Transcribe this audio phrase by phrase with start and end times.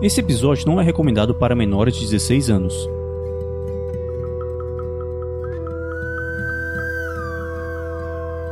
[0.00, 2.88] Esse episódio não é recomendado para menores de 16 anos.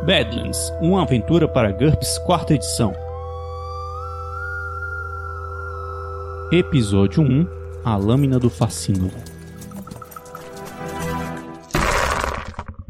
[0.05, 2.93] Badlands, uma aventura para GURPS quarta edição.
[6.51, 7.47] Episódio 1
[7.85, 9.13] A Lâmina do Fascínio.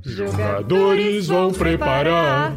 [0.02, 2.57] Jogadores vão preparar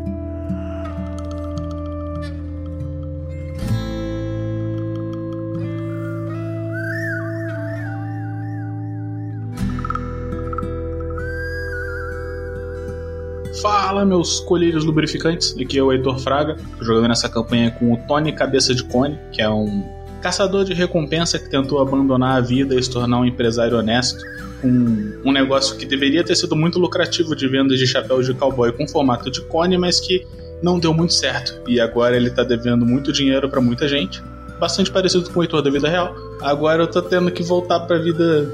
[14.11, 15.55] Meus colírios lubrificantes.
[15.57, 16.57] Aqui é o Heitor Fraga.
[16.81, 19.85] Jogando nessa campanha com o Tony Cabeça de Cone, que é um
[20.21, 24.21] caçador de recompensa que tentou abandonar a vida e se tornar um empresário honesto
[24.61, 24.67] com
[25.25, 28.87] um negócio que deveria ter sido muito lucrativo de vendas de chapéus de cowboy com
[28.87, 30.27] formato de cone, mas que
[30.61, 31.57] não deu muito certo.
[31.67, 34.21] E agora ele tá devendo muito dinheiro para muita gente.
[34.59, 36.13] Bastante parecido com o Heitor da vida real.
[36.41, 38.51] Agora eu tô tendo que voltar pra vida.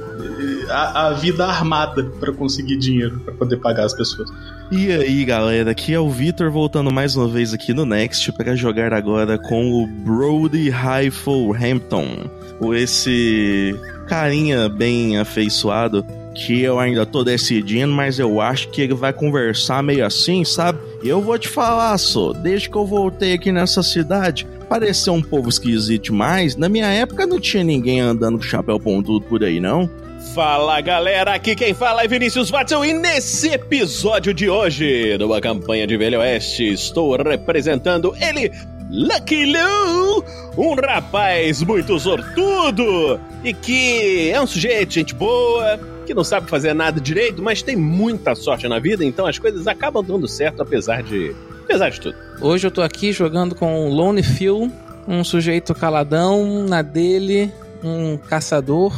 [0.70, 4.30] a, a vida armada para conseguir dinheiro, para poder pagar as pessoas.
[4.70, 8.54] E aí, galera, aqui é o Vitor voltando mais uma vez aqui no Next para
[8.54, 12.30] jogar agora com o Brody Rifle Hampton,
[12.74, 13.74] esse
[14.10, 19.82] carinha bem afeiçoado que eu ainda tô decidindo, mas eu acho que ele vai conversar
[19.82, 20.80] meio assim, sabe?
[21.04, 25.48] Eu vou te falar, só, desde que eu voltei aqui nessa cidade, pareceu um povo
[25.48, 26.56] esquisito demais.
[26.56, 29.90] Na minha época não tinha ninguém andando com chapéu pontudo por aí, não.
[30.34, 35.88] Fala galera, aqui quem fala é Vinícius Watson e nesse episódio de hoje do Campanha
[35.88, 38.52] de Velho Oeste estou representando ele,
[38.92, 40.24] Lucky Lou,
[40.58, 46.74] um rapaz muito sortudo e que é um sujeito, gente boa, que não sabe fazer
[46.74, 51.04] nada direito, mas tem muita sorte na vida, então as coisas acabam dando certo apesar
[51.04, 52.18] de, apesar de tudo.
[52.42, 54.72] Hoje eu tô aqui jogando com o Lone Phil,
[55.08, 57.52] um sujeito caladão, na dele,
[57.84, 58.92] um caçador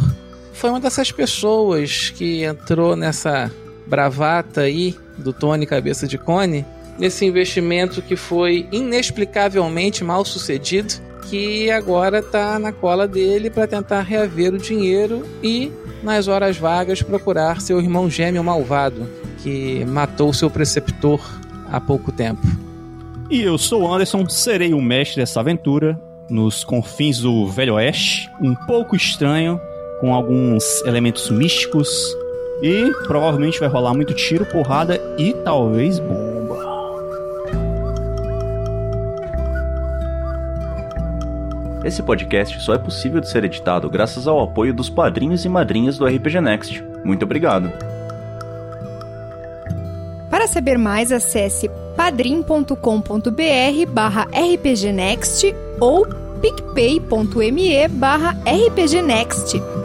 [0.59, 3.49] foi uma dessas pessoas que entrou nessa
[3.87, 6.65] bravata aí do Tony Cabeça de Cone,
[6.97, 10.95] nesse investimento que foi inexplicavelmente mal sucedido,
[11.27, 15.71] que agora está na cola dele para tentar reaver o dinheiro e,
[16.03, 19.07] nas horas vagas, procurar seu irmão gêmeo malvado,
[19.43, 21.19] que matou seu preceptor
[21.71, 22.41] há pouco tempo.
[23.29, 28.55] E eu sou Anderson, serei o mestre dessa aventura nos confins do Velho Oeste, um
[28.55, 29.59] pouco estranho,
[29.99, 31.89] com alguns elementos místicos
[32.61, 36.48] e provavelmente vai rolar muito tiro, porrada e talvez bomba.
[41.83, 45.97] Esse podcast só é possível de ser editado graças ao apoio dos padrinhos e madrinhas
[45.97, 46.83] do RPG Next.
[47.03, 47.71] Muito obrigado.
[50.29, 52.75] Para saber mais, acesse padrim.com.br
[53.89, 56.05] barra rpgnext ou
[56.41, 59.78] picpay.me barra rpgnext.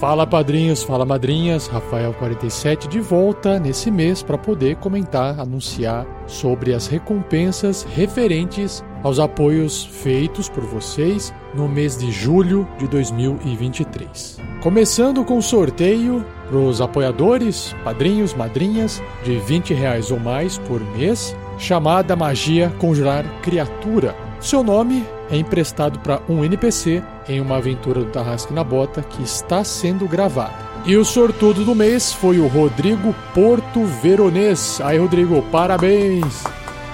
[0.00, 6.86] Fala padrinhos, fala madrinhas, Rafael47 de volta nesse mês para poder comentar, anunciar sobre as
[6.86, 14.38] recompensas referentes aos apoios feitos por vocês no mês de julho de 2023.
[14.62, 20.80] Começando com o sorteio para os apoiadores, padrinhos, madrinhas de 20 reais ou mais por
[20.96, 24.16] mês, chamada Magia Conjurar Criatura.
[24.40, 29.22] Seu nome é emprestado para um NPC em uma aventura do Tarrasque na Bota que
[29.22, 30.70] está sendo gravada.
[30.84, 34.80] E o sortudo do mês foi o Rodrigo Porto Veronês.
[34.82, 36.44] Aí, Rodrigo, parabéns!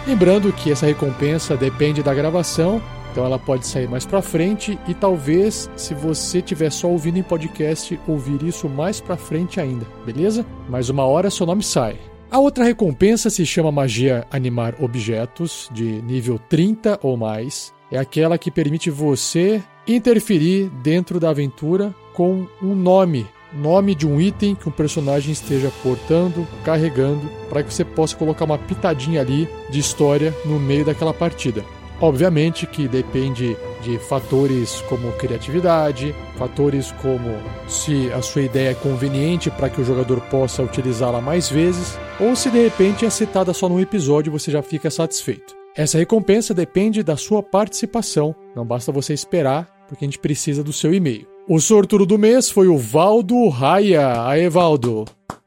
[0.06, 2.80] Lembrando que essa recompensa depende da gravação,
[3.10, 7.22] então ela pode sair mais para frente e talvez, se você estiver só ouvindo em
[7.22, 10.44] podcast, ouvir isso mais para frente ainda, beleza?
[10.68, 11.98] Mais uma hora seu nome sai.
[12.30, 17.72] A outra recompensa se chama Magia Animar Objetos, de nível 30 ou mais.
[17.90, 24.20] É aquela que permite você interferir dentro da aventura com um nome, nome de um
[24.20, 29.48] item que um personagem esteja portando, carregando, para que você possa colocar uma pitadinha ali
[29.70, 31.64] de história no meio daquela partida.
[32.00, 37.30] Obviamente que depende de fatores como criatividade, fatores como
[37.68, 42.36] se a sua ideia é conveniente para que o jogador possa utilizá-la mais vezes, ou
[42.36, 45.54] se de repente é citada só num episódio você já fica satisfeito.
[45.74, 50.72] Essa recompensa depende da sua participação, não basta você esperar, porque a gente precisa do
[50.72, 51.26] seu e-mail.
[51.48, 54.26] O sortudo do mês foi o Valdo Raia.
[54.26, 55.04] Aê, Valdo!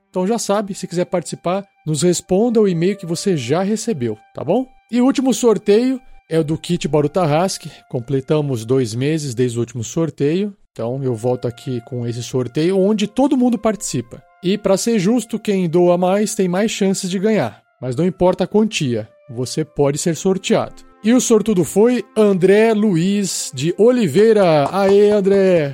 [0.09, 4.43] Então já sabe, se quiser participar, nos responda o e-mail que você já recebeu, tá
[4.43, 4.65] bom?
[4.91, 7.71] E o último sorteio é o do kit Barutarrasque.
[7.89, 10.55] Completamos dois meses desde o último sorteio.
[10.71, 14.23] Então eu volto aqui com esse sorteio onde todo mundo participa.
[14.41, 17.61] E para ser justo, quem doa mais tem mais chances de ganhar.
[17.81, 20.88] Mas não importa a quantia, você pode ser sorteado.
[21.01, 24.67] E o sortudo foi André Luiz de Oliveira.
[24.69, 25.73] Aê, André!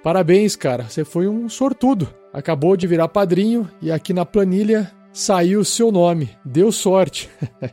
[0.00, 0.84] Parabéns, cara.
[0.84, 2.08] Você foi um sortudo.
[2.32, 6.30] Acabou de virar padrinho e aqui na planilha saiu o seu nome.
[6.44, 7.28] Deu sorte.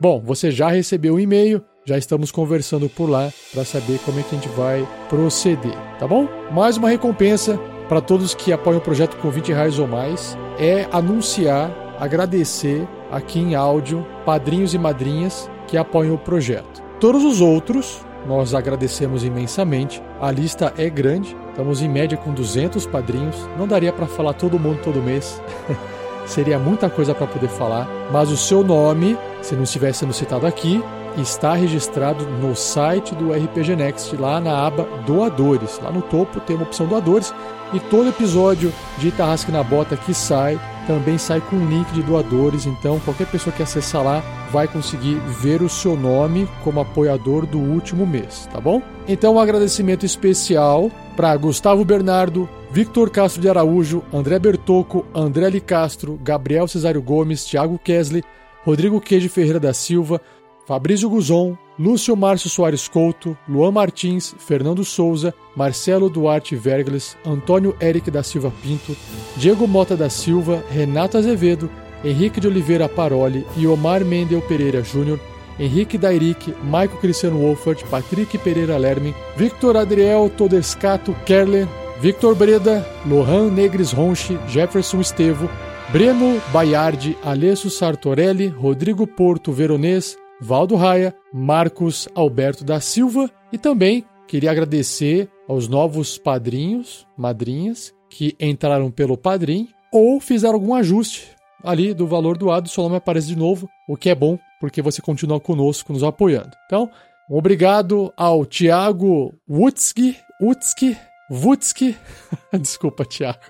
[0.00, 4.18] Bom, você já recebeu o um e-mail, já estamos conversando por lá para saber como
[4.18, 6.28] é que a gente vai proceder, tá bom?
[6.52, 7.58] Mais uma recompensa
[7.88, 13.38] para todos que apoiam o projeto com 20 reais ou mais é anunciar, agradecer aqui
[13.38, 16.82] em áudio padrinhos e madrinhas que apoiam o projeto.
[17.00, 20.02] Todos os outros nós agradecemos imensamente.
[20.20, 23.36] A lista é grande, estamos em média com 200 padrinhos.
[23.56, 25.40] Não daria para falar todo mundo todo mês.
[26.26, 30.44] Seria muita coisa para poder falar, mas o seu nome, se não estivesse sendo citado
[30.44, 30.82] aqui,
[31.16, 35.78] está registrado no site do RPG Next, lá na aba Doadores.
[35.80, 37.32] Lá no topo tem uma opção Doadores
[37.72, 42.02] e todo episódio de Tarrasque na Bota que sai também sai com um link de
[42.02, 47.44] doadores, então qualquer pessoa que acessar lá vai conseguir ver o seu nome como apoiador
[47.44, 48.80] do último mês, tá bom?
[49.08, 55.60] Então um agradecimento especial para Gustavo Bernardo, Victor Castro de Araújo, André Bertocco, André Li
[55.60, 58.22] Castro, Gabriel Cesário Gomes, Thiago Kesley,
[58.64, 60.20] Rodrigo Queijo Ferreira da Silva,
[60.66, 68.10] Fabrício Guzon, Lúcio Márcio Soares Couto, Luan Martins, Fernando Souza, Marcelo Duarte Vergles, Antônio Eric
[68.10, 68.96] da Silva Pinto,
[69.36, 71.70] Diego Mota da Silva, Renato Azevedo,
[72.04, 75.20] Henrique de Oliveira Paroli e Omar Mendel Pereira Júnior,
[75.56, 81.68] Henrique Dairic, Maico Cristiano Wolfert, Patrick Pereira Lermin, Victor Adriel Todescato Kerler,
[82.00, 85.48] Victor Breda, Lohan Negres Ronchi, Jefferson Estevo,
[85.92, 94.04] Breno Baiardi, Alessio Sartorelli, Rodrigo Porto Veronês, Valdo Raia, Marcos Alberto da Silva e também
[94.28, 101.92] queria agradecer aos novos padrinhos, madrinhas, que entraram pelo padrim ou fizeram algum ajuste ali
[101.92, 105.40] do valor doado, seu nome aparece de novo, o que é bom porque você continua
[105.40, 106.52] conosco nos apoiando.
[106.66, 106.90] Então,
[107.28, 110.96] obrigado ao Thiago Wutzki, Wutzki,
[111.30, 111.96] Wutzki,
[112.60, 113.40] desculpa, Thiago,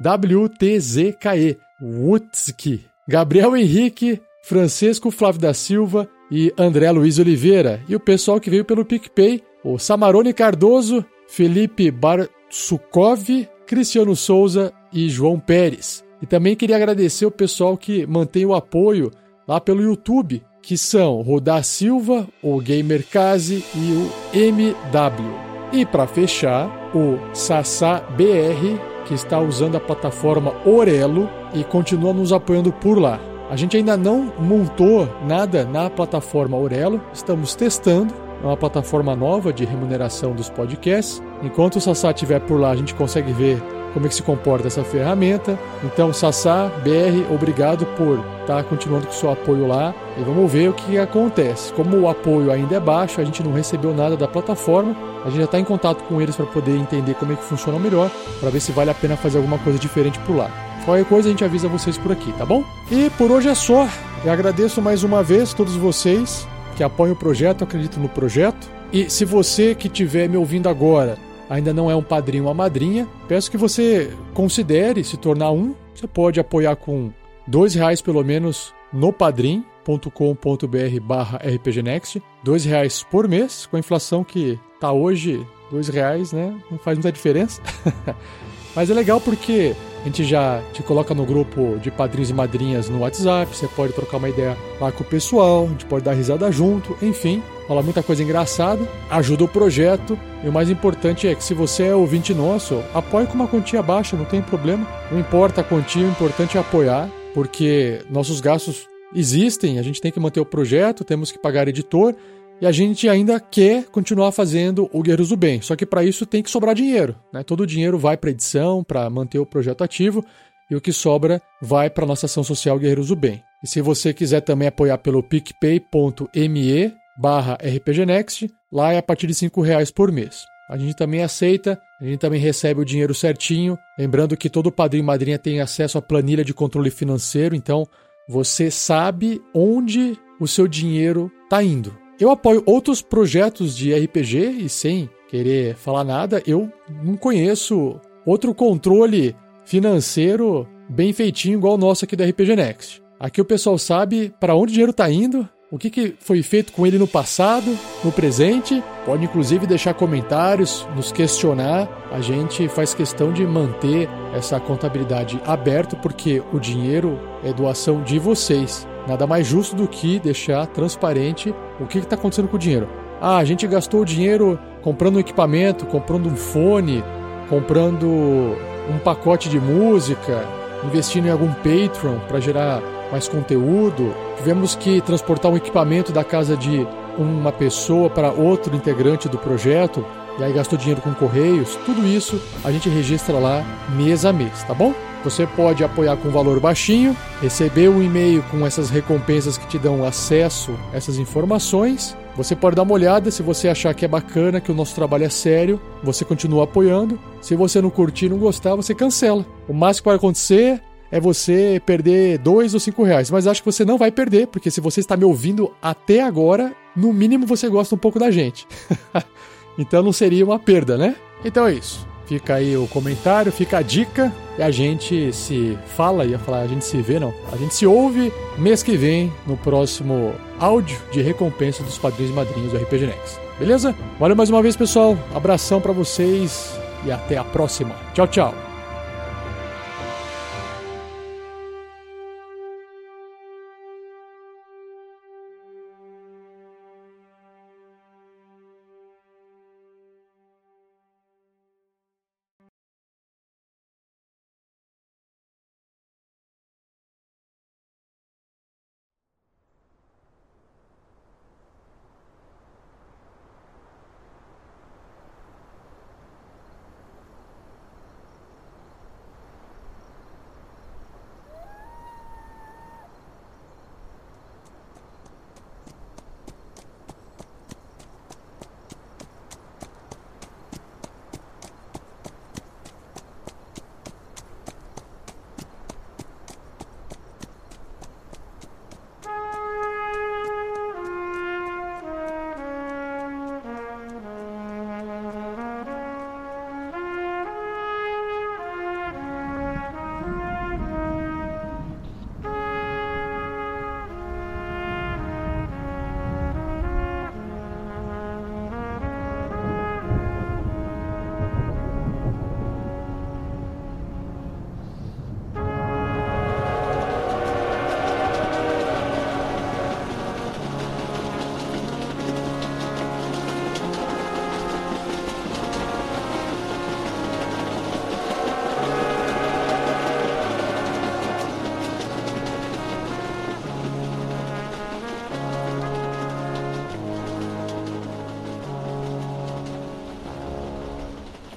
[0.00, 7.82] W-T-Z-K-E, Wutzki, Gabriel Henrique, Francisco Flávio da Silva, e André Luiz Oliveira.
[7.86, 15.10] E o pessoal que veio pelo PicPay, o Samarone Cardoso, Felipe Barsukov, Cristiano Souza e
[15.10, 16.02] João Pérez.
[16.22, 19.10] E também queria agradecer o pessoal que mantém o apoio
[19.46, 25.52] lá pelo YouTube, que são Rodar Silva, o Gamercase e o MW.
[25.72, 32.32] E para fechar, o Sassá BR, que está usando a plataforma Orelo e continua nos
[32.32, 33.31] apoiando por lá.
[33.52, 38.14] A gente ainda não montou nada na plataforma Aurelo, estamos testando.
[38.42, 41.22] É uma plataforma nova de remuneração dos podcasts.
[41.42, 44.68] Enquanto o Sassá estiver por lá, a gente consegue ver como é que se comporta
[44.68, 45.58] essa ferramenta.
[45.84, 50.50] Então, Sassá, BR, obrigado por estar tá continuando com o seu apoio lá e vamos
[50.50, 51.74] ver o que acontece.
[51.74, 55.40] Como o apoio ainda é baixo, a gente não recebeu nada da plataforma, a gente
[55.40, 58.48] já está em contato com eles para poder entender como é que funciona melhor, para
[58.48, 60.71] ver se vale a pena fazer alguma coisa diferente por lá.
[60.84, 62.64] Qualquer coisa a gente avisa vocês por aqui, tá bom?
[62.90, 63.88] E por hoje é só.
[64.24, 66.46] Eu agradeço mais uma vez todos vocês
[66.76, 68.68] que apoiam o projeto, acreditam no projeto.
[68.92, 71.16] E se você que estiver me ouvindo agora
[71.48, 75.74] ainda não é um padrinho ou uma madrinha, peço que você considere se tornar um.
[75.94, 77.12] Você pode apoiar com
[77.46, 84.24] dois reais pelo menos no padrim.com.br barra rpgnext, dois reais por mês, com a inflação
[84.24, 86.56] que tá hoje dois reais, né?
[86.70, 87.60] Não faz muita diferença.
[88.74, 92.88] Mas é legal porque a gente já te coloca no grupo de padrinhos e madrinhas
[92.88, 96.12] no WhatsApp, você pode trocar uma ideia lá com o pessoal, a gente pode dar
[96.12, 101.34] risada junto, enfim, rola muita coisa engraçada, ajuda o projeto e o mais importante é
[101.34, 104.86] que se você é ouvinte nosso, apoie com uma quantia baixa, não tem problema.
[105.10, 110.10] Não importa a quantia, o importante é apoiar, porque nossos gastos existem, a gente tem
[110.10, 112.14] que manter o projeto, temos que pagar editor
[112.62, 115.60] e a gente ainda quer continuar fazendo o Guerreiros do Bem.
[115.60, 117.16] Só que para isso tem que sobrar dinheiro.
[117.32, 117.42] Né?
[117.42, 120.24] Todo o dinheiro vai para edição, para manter o projeto ativo,
[120.70, 123.42] e o que sobra vai para nossa ação social Guerreiros do Bem.
[123.64, 129.34] E se você quiser também apoiar pelo picpay.me barra rpgnext, lá é a partir de
[129.34, 130.44] 5 reais por mês.
[130.70, 133.76] A gente também aceita, a gente também recebe o dinheiro certinho.
[133.98, 137.88] Lembrando que todo padrinho e madrinha tem acesso à planilha de controle financeiro, então
[138.28, 142.01] você sabe onde o seu dinheiro está indo.
[142.22, 146.70] Eu apoio outros projetos de RPG e sem querer falar nada, eu
[147.02, 153.02] não conheço outro controle financeiro bem feitinho igual o nosso aqui do RPG Next.
[153.18, 156.72] Aqui o pessoal sabe para onde o dinheiro está indo, o que, que foi feito
[156.72, 158.80] com ele no passado, no presente.
[159.04, 161.88] Pode inclusive deixar comentários, nos questionar.
[162.12, 168.20] A gente faz questão de manter essa contabilidade aberta porque o dinheiro é doação de
[168.20, 168.86] vocês.
[169.06, 172.88] Nada mais justo do que deixar transparente o que está acontecendo com o dinheiro.
[173.20, 177.04] Ah, a gente gastou o dinheiro comprando um equipamento, comprando um fone,
[177.48, 180.44] comprando um pacote de música,
[180.84, 184.14] investindo em algum Patreon para gerar mais conteúdo.
[184.38, 186.86] Tivemos que transportar um equipamento da casa de
[187.18, 190.04] uma pessoa para outro integrante do projeto
[190.38, 191.76] e aí gastou dinheiro com correios.
[191.84, 194.94] Tudo isso a gente registra lá mês a mês, tá bom?
[195.24, 200.04] Você pode apoiar com valor baixinho, receber um e-mail com essas recompensas que te dão
[200.04, 202.16] acesso a essas informações.
[202.36, 205.24] Você pode dar uma olhada se você achar que é bacana, que o nosso trabalho
[205.24, 207.20] é sério, você continua apoiando.
[207.40, 209.46] Se você não curtir, não gostar, você cancela.
[209.68, 213.30] O máximo que pode acontecer é você perder dois ou cinco reais.
[213.30, 216.74] Mas acho que você não vai perder, porque se você está me ouvindo até agora,
[216.96, 218.66] no mínimo você gosta um pouco da gente.
[219.78, 221.14] então não seria uma perda, né?
[221.44, 222.11] Então é isso.
[222.32, 224.32] Fica aí o comentário, fica a dica.
[224.56, 227.34] E a gente se fala, ia falar, a gente se vê, não.
[227.52, 232.34] A gente se ouve mês que vem no próximo áudio de recompensa dos padrinhos e
[232.34, 233.38] madrinhos do RPG Next.
[233.58, 233.94] Beleza?
[234.18, 235.18] Valeu mais uma vez, pessoal.
[235.34, 236.74] Abração para vocês
[237.04, 237.94] e até a próxima.
[238.14, 238.71] Tchau, tchau.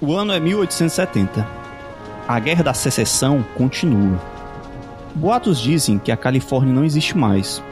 [0.08, 1.48] O ano é 1870.
[2.28, 4.22] A Guerra da Secessão continua.
[5.16, 7.64] Boatos dizem que a Califórnia não existe mais,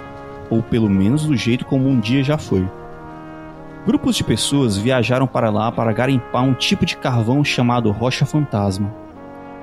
[0.50, 2.68] ou pelo menos do jeito como um dia já foi.
[3.86, 8.92] Grupos de pessoas viajaram para lá para garimpar um tipo de carvão chamado Rocha Fantasma.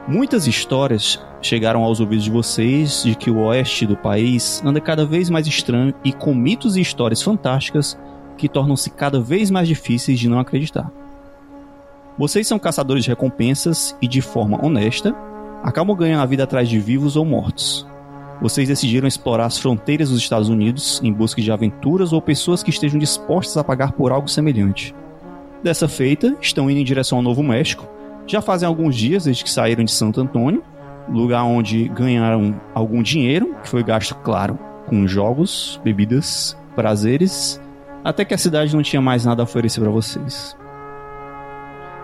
[0.06, 5.04] Muitas histórias chegaram aos ouvidos de vocês de que o oeste do país anda cada
[5.04, 7.98] vez mais estranho e com mitos e histórias fantásticas
[8.38, 10.99] que tornam-se cada vez mais difíceis de não acreditar.
[12.18, 15.14] Vocês são caçadores de recompensas e, de forma honesta,
[15.62, 17.86] acabam ganhando a vida atrás de vivos ou mortos.
[18.40, 22.70] Vocês decidiram explorar as fronteiras dos Estados Unidos em busca de aventuras ou pessoas que
[22.70, 24.94] estejam dispostas a pagar por algo semelhante.
[25.62, 27.86] Dessa feita, estão indo em direção ao Novo México.
[28.26, 30.62] Já fazem alguns dias desde que saíram de Santo Antônio,
[31.08, 37.60] lugar onde ganharam algum dinheiro, que foi gasto, claro, com jogos, bebidas, prazeres,
[38.02, 40.56] até que a cidade não tinha mais nada a oferecer para vocês.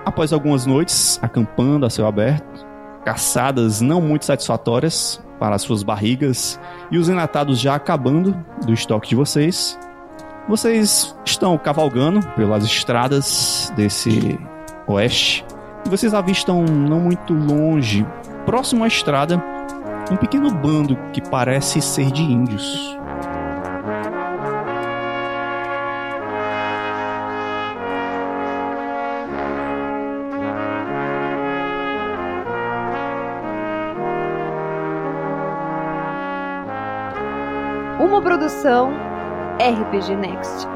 [0.07, 2.65] Após algumas noites acampando a céu aberto,
[3.05, 6.61] caçadas não muito satisfatórias para as suas barrigas
[6.93, 8.33] e os enlatados já acabando
[8.65, 9.77] do estoque de vocês,
[10.49, 14.39] vocês estão cavalgando pelas estradas desse
[14.87, 15.45] oeste
[15.85, 18.07] e vocês avistam não muito longe,
[18.45, 19.43] próximo à estrada,
[20.09, 22.96] um pequeno bando que parece ser de índios.
[38.47, 38.93] Produção
[39.59, 40.69] RPG Next.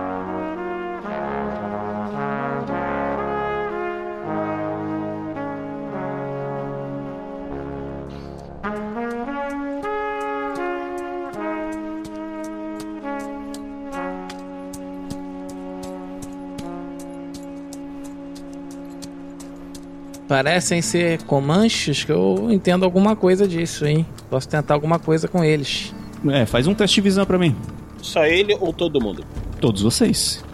[20.26, 24.04] Parecem ser comanches que eu entendo alguma coisa disso, hein?
[24.28, 25.92] Posso tentar alguma coisa com eles.
[26.28, 27.56] É, faz um teste de visão pra mim.
[28.02, 29.24] Só ele ou todo mundo?
[29.60, 30.44] Todos vocês.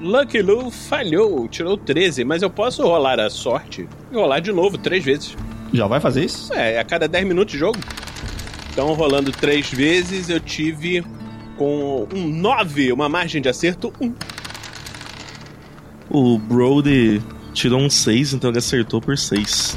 [0.00, 4.76] Lucky Lu falhou, tirou 13, mas eu posso rolar a sorte e rolar de novo
[4.76, 5.36] três vezes.
[5.72, 6.52] Já vai fazer isso?
[6.52, 7.78] É, a cada 10 minutos de jogo.
[8.70, 11.04] Então, rolando três vezes, eu tive
[11.56, 14.12] com um 9, uma margem de acerto 1.
[16.10, 19.76] O Brody tirou um 6, então ele acertou por 6.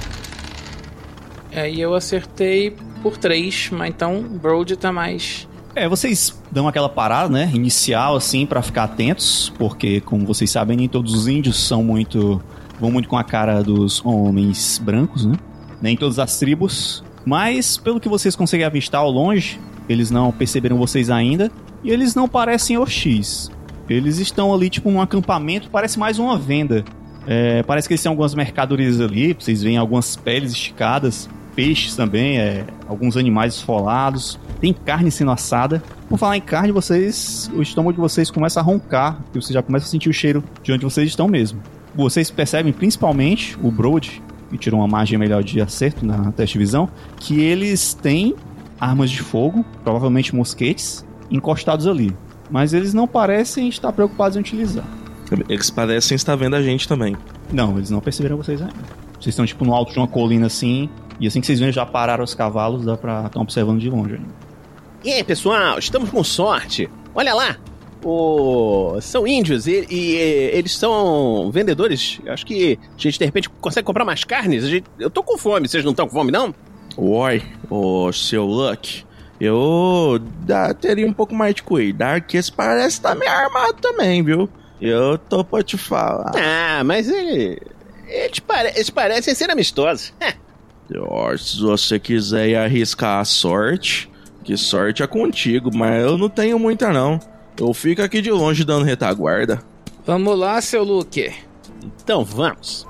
[1.57, 5.47] É, e eu acertei por 3, mas então o Brody tá mais.
[5.73, 10.77] É, vocês dão aquela parada, né, inicial assim pra ficar atentos, porque como vocês sabem,
[10.77, 12.39] nem todos os índios são muito
[12.79, 15.35] vão muito com a cara dos homens brancos, né?
[15.81, 19.59] Nem todas as tribos, mas pelo que vocês conseguem avistar ao longe,
[19.89, 21.51] eles não perceberam vocês ainda
[21.83, 23.49] e eles não parecem hostis.
[23.89, 26.85] Eles estão ali tipo num acampamento, parece mais uma venda.
[27.25, 32.37] É, parece que eles têm algumas mercadorias ali, vocês veem algumas peles esticadas, peixes também,
[32.37, 35.81] é, alguns animais esfolados, tem carne sendo assada.
[36.07, 39.63] Por falar em carne, vocês, o estômago de vocês começa a roncar, e você já
[39.63, 41.59] começa a sentir o cheiro de onde vocês estão mesmo.
[41.95, 44.21] Vocês percebem principalmente o Broad,
[44.51, 46.87] que tirou uma margem melhor de acerto na teste de visão,
[47.19, 48.35] que eles têm
[48.79, 52.15] armas de fogo, provavelmente mosquetes, encostados ali.
[52.51, 54.85] Mas eles não parecem estar preocupados em utilizar.
[55.49, 57.17] Eles parecem estar vendo a gente também.
[57.51, 58.75] Não, eles não perceberam vocês ainda.
[59.13, 60.87] Vocês estão tipo no alto de uma colina assim,
[61.19, 64.15] e assim que vocês veem já pararam os cavalos, dá pra estar observando de longe
[64.15, 64.47] ainda.
[65.03, 66.89] E aí, pessoal, estamos com sorte.
[67.13, 67.57] Olha lá,
[68.03, 68.97] o...
[69.01, 70.15] são índios e, e,
[70.53, 72.19] eles são vendedores.
[72.27, 74.63] Acho que a gente de repente consegue comprar mais carnes.
[74.63, 74.85] A gente...
[74.99, 76.53] Eu tô com fome, vocês não estão com fome, não?
[76.95, 79.05] Oi, ô seu Luck.
[79.39, 84.23] Eu dá, teria um pouco mais de cuidado, que esse parece estar meio armado também,
[84.23, 84.49] viu?
[84.81, 86.31] Eu tô pra te falar.
[86.35, 87.61] Ah, mas ele.
[88.07, 88.71] Eles, pare...
[88.75, 90.13] eles parecem ser amistosos.
[91.37, 94.09] Se você quiser ir arriscar a sorte,
[94.43, 97.19] que sorte é contigo, mas eu não tenho muita não.
[97.59, 99.61] Eu fico aqui de longe dando retaguarda.
[100.05, 101.33] Vamos lá, seu Luke.
[102.03, 102.87] Então vamos.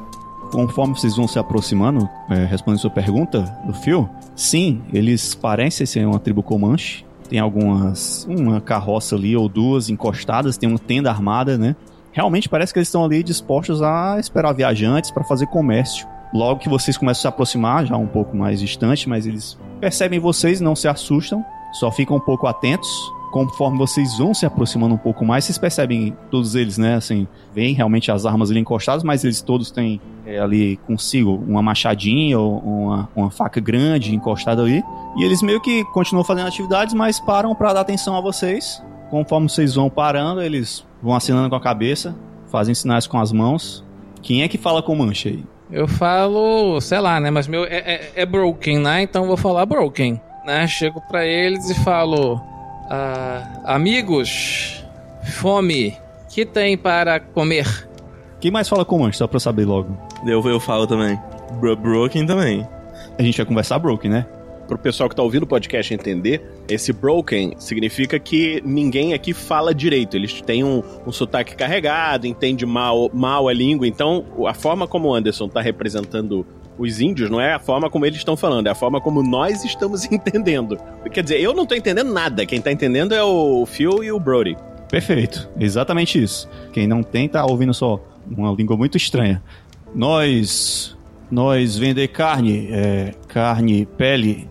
[0.52, 6.06] Conforme vocês vão se aproximando, é, respondendo sua pergunta do Phil, sim, eles parecem ser
[6.06, 7.06] uma tribo Comanche.
[7.28, 8.26] Tem algumas.
[8.30, 11.76] uma carroça ali ou duas encostadas, tem uma tenda armada, né?
[12.12, 16.08] Realmente parece que eles estão ali dispostos a esperar viajantes para fazer comércio.
[16.34, 20.20] Logo que vocês começam a se aproximar, já um pouco mais distante, mas eles percebem
[20.20, 22.90] vocês, não se assustam, só ficam um pouco atentos.
[23.32, 26.96] Conforme vocês vão se aproximando um pouco mais, vocês percebem todos eles, né?
[26.96, 31.62] Assim, veem realmente as armas ali encostadas, mas eles todos têm é, ali consigo uma
[31.62, 34.82] machadinha ou uma, uma faca grande encostada ali.
[35.18, 38.82] E eles meio que continuam fazendo atividades, mas param para dar atenção a vocês.
[39.10, 42.16] Conforme vocês vão parando, eles vão assinando com a cabeça,
[42.50, 43.86] fazem sinais com as mãos.
[44.28, 45.42] Quem é que fala com mancha aí?
[45.72, 47.32] Eu falo, sei lá, né?
[47.32, 49.02] Mas meu é, é, é broken, né?
[49.02, 50.68] Então eu vou falar broken, né?
[50.68, 52.36] Chego pra eles e falo:
[52.90, 54.84] ah, Amigos,
[55.24, 55.96] fome,
[56.28, 57.88] que tem para comer?
[58.42, 59.98] Quem mais fala com mancha, só pra eu saber logo?
[60.26, 61.18] Eu, eu falo também.
[61.62, 62.68] Bro broken também.
[63.18, 64.26] A gente vai conversar broken, né?
[64.68, 69.74] Pro pessoal que tá ouvindo o podcast entender, esse broken significa que ninguém aqui fala
[69.74, 70.18] direito.
[70.18, 73.88] Eles têm um, um sotaque carregado, entende mal, mal a língua.
[73.88, 76.46] Então, a forma como o Anderson tá representando
[76.78, 79.64] os índios não é a forma como eles estão falando, é a forma como nós
[79.64, 80.78] estamos entendendo.
[81.12, 82.46] Quer dizer, eu não tô entendendo nada.
[82.46, 84.56] Quem tá entendendo é o Phil e o Brody.
[84.90, 86.48] Perfeito, exatamente isso.
[86.72, 88.00] Quem não tem tá ouvindo só
[88.30, 89.42] uma língua muito estranha.
[89.94, 90.96] Nós.
[91.30, 94.48] Nós vender carne, é, carne, pele.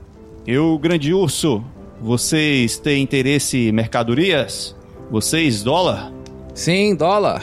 [0.47, 1.63] Eu, grande urso,
[2.01, 4.77] vocês têm interesse em mercadorias?
[5.11, 6.13] Vocês, dólar?
[6.55, 7.43] Sim, dólar.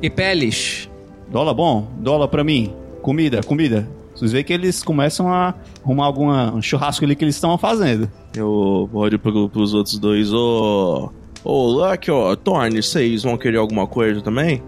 [0.00, 0.90] E peles.
[1.28, 1.88] Dólar bom?
[1.98, 2.74] Dólar pra mim.
[3.00, 3.88] Comida, comida.
[4.14, 8.10] Vocês veem que eles começam a arrumar alguma um churrasco ali que eles estão fazendo.
[8.36, 11.10] Eu olho pro, pros outros dois, ô.
[11.44, 14.62] Ô, Luck, ó, Torne, vocês vão querer alguma coisa também?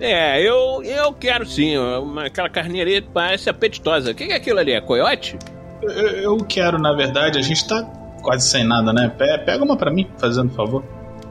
[0.00, 1.76] É, eu, eu quero sim.
[1.76, 4.10] uma- Aquela carninha ali parece apetitosa.
[4.12, 4.72] O que que é aquilo ali?
[4.72, 5.36] É coiote?
[5.82, 7.82] Eu, eu quero, na verdade, a gente tá
[8.22, 9.08] quase sem nada, né?
[9.16, 10.82] Pe- Pega uma pra mim, fazendo favor.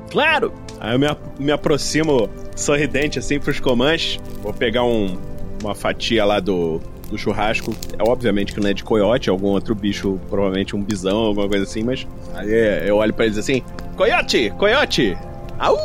[0.09, 0.53] Claro!
[0.79, 1.07] Aí eu me,
[1.39, 4.19] me aproximo sorridente assim pros comanches.
[4.41, 5.17] Vou pegar um,
[5.61, 6.79] uma fatia lá do,
[7.09, 7.75] do churrasco.
[7.99, 11.47] É obviamente que não é de coiote, é algum outro bicho, provavelmente um bisão, alguma
[11.49, 13.61] coisa assim, mas aí é, eu olho pra eles assim:
[13.97, 14.49] Coiote!
[14.57, 15.17] Coiote!
[15.59, 15.77] Au!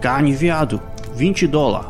[0.00, 0.80] Carne viado,
[1.14, 1.88] 20 dólares.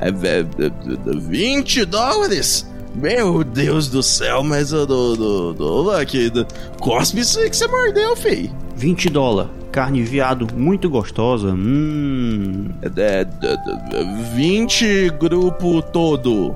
[0.00, 2.68] É, é, é, 20 dólares?
[2.94, 6.46] Meu Deus do céu, mas o do, do, do Lucky, do,
[6.78, 8.50] cospe isso aí que você mordeu, fei.
[8.76, 9.50] 20 dólares.
[9.70, 11.48] Carne viado muito gostosa.
[11.48, 12.68] Hum.
[12.82, 16.54] É, é, é, 20 grupo todo.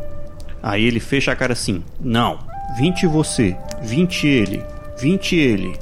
[0.63, 2.39] Aí ele fecha a cara assim: Não,
[2.77, 4.63] 20 você, 20 ele,
[4.99, 5.73] 20 ele.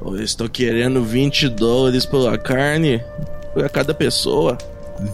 [0.00, 3.02] Eu estou querendo 20 dólares pela carne
[3.52, 4.56] pra cada pessoa.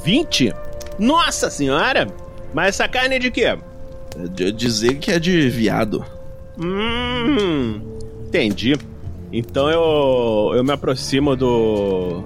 [0.05, 0.55] 20?
[0.99, 2.07] Nossa senhora!
[2.53, 3.45] Mas essa carne é de quê?
[3.45, 3.59] É
[4.31, 6.05] de dizer que é de viado.
[6.59, 7.81] Hum,
[8.27, 8.77] entendi.
[9.33, 12.23] Então eu, eu me aproximo do.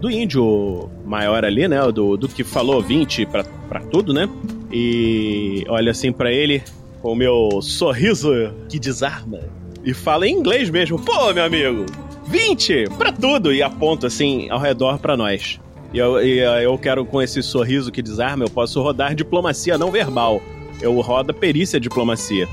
[0.00, 1.80] do índio maior ali, né?
[1.92, 4.28] Do, do que falou 20 pra, pra tudo, né?
[4.72, 6.62] E olho assim para ele
[7.00, 8.32] com o meu sorriso
[8.68, 9.40] que desarma.
[9.84, 10.98] E falo em inglês mesmo.
[10.98, 11.86] Pô, meu amigo,
[12.26, 13.52] 20 pra tudo!
[13.52, 15.60] E aponto assim ao redor para nós.
[15.92, 19.90] E eu, e eu quero, com esse sorriso que desarma, eu posso rodar diplomacia não
[19.90, 20.42] verbal.
[20.80, 22.46] Eu rodo perícia diplomacia.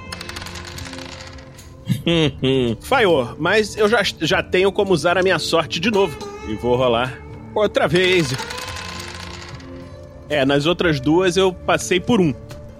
[2.81, 6.17] Falhou, mas eu já, já tenho como usar a minha sorte de novo.
[6.47, 7.21] E vou rolar
[7.53, 8.33] outra vez.
[10.29, 12.33] É, nas outras duas eu passei por um.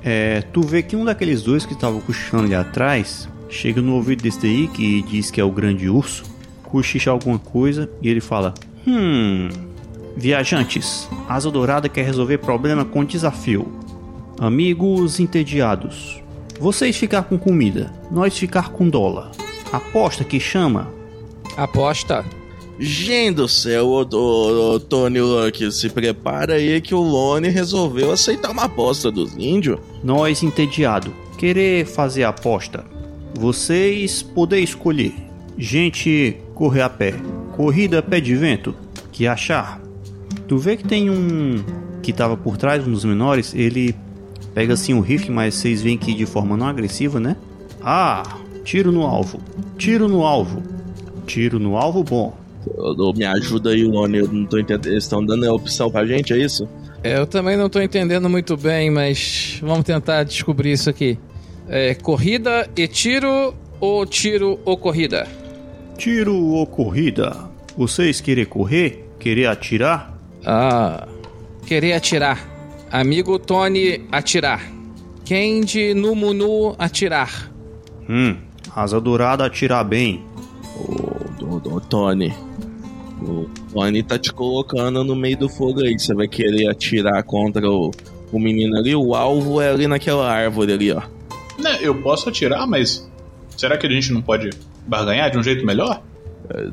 [0.04, 4.24] É, tu vê que um daqueles dois que estavam cochichando ali atrás chega no ouvido
[4.24, 6.24] desse daí que diz que é o grande urso,
[6.64, 8.54] cochicha alguma coisa e ele fala:
[8.88, 9.50] Hum,
[10.18, 13.68] Viajantes, Asa Dourada quer resolver problema com desafio.
[14.40, 16.22] Amigos entediados,
[16.60, 19.32] vocês ficar com comida, nós ficar com dólar.
[19.72, 20.88] Aposta que chama?
[21.58, 22.24] Aposta.
[22.80, 28.12] Gente do céu, ô, ô, ô, Tony Luck, se prepara aí que o Lone resolveu
[28.12, 29.80] aceitar uma aposta dos índios.
[30.04, 32.86] Nós entediado, querer fazer a aposta.
[33.34, 35.14] Vocês poder escolher.
[35.58, 37.14] Gente, correr a pé.
[37.56, 38.76] Corrida pé de vento.
[39.12, 39.85] Que achar?
[40.48, 41.64] Tu vê que tem um
[42.02, 43.96] que tava por trás, um dos menores, ele
[44.54, 47.36] pega assim o um rifle, mas vocês veem que de forma não agressiva, né?
[47.82, 48.24] Ah,
[48.64, 49.40] tiro no alvo.
[49.78, 50.62] Tiro no alvo.
[51.26, 52.38] Tiro no alvo bom.
[53.16, 54.88] Me ajuda aí, Lone, eu não tô entendendo.
[54.88, 56.68] Eles estão dando a opção pra gente, é isso?
[57.04, 61.20] É, eu também não tô entendendo muito bem, mas vamos tentar descobrir isso aqui.
[61.68, 65.28] É, corrida e tiro ou tiro ou corrida?
[65.98, 67.36] Tiro ou corrida?
[67.78, 69.08] Vocês querer correr?
[69.20, 70.15] Querer atirar?
[70.46, 71.08] Ah,
[71.66, 72.40] querer atirar.
[72.92, 74.62] Amigo Tony, atirar.
[75.28, 77.52] Candy Numunu, atirar.
[78.08, 78.38] Hum,
[78.76, 80.24] asa dourada, atirar bem.
[80.78, 82.32] Ô, Tony,
[83.22, 85.98] o Tony tá te colocando no meio do fogo aí.
[85.98, 87.92] Você vai querer atirar contra o,
[88.32, 88.96] o menino ali?
[88.96, 91.02] O alvo é ali naquela árvore ali, ó.
[91.58, 93.10] Né, eu posso atirar, mas
[93.58, 94.52] será que a gente não pode
[94.86, 96.04] barganhar de um jeito melhor?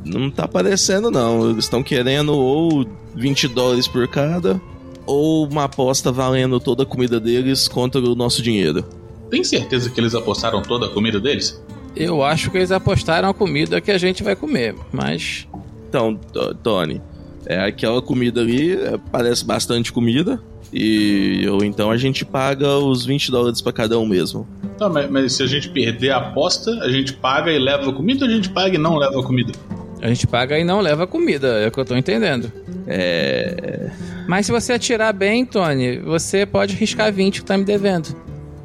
[0.04, 1.50] Não tá aparecendo, não.
[1.50, 4.60] Eles estão querendo ou 20 dólares por cada,
[5.06, 8.84] ou uma aposta valendo toda a comida deles contra o nosso dinheiro.
[9.30, 11.62] Tem certeza que eles apostaram toda a comida deles?
[11.96, 15.46] Eu acho que eles apostaram a comida que a gente vai comer, mas.
[15.88, 16.18] Então,
[16.62, 17.00] Tony,
[17.46, 20.40] é aquela comida ali, é, parece bastante comida.
[20.72, 24.48] E ou então a gente paga os 20 dólares para cada um mesmo.
[24.82, 27.92] Tá, mas, mas, se a gente perder a aposta, a gente paga e leva a
[27.92, 29.52] comida ou a gente paga e não leva a comida?
[30.00, 32.50] A gente paga e não leva a comida, é o que eu tô entendendo.
[32.88, 33.92] É.
[34.26, 38.08] Mas se você atirar bem, Tony, você pode riscar 20 que tá me devendo.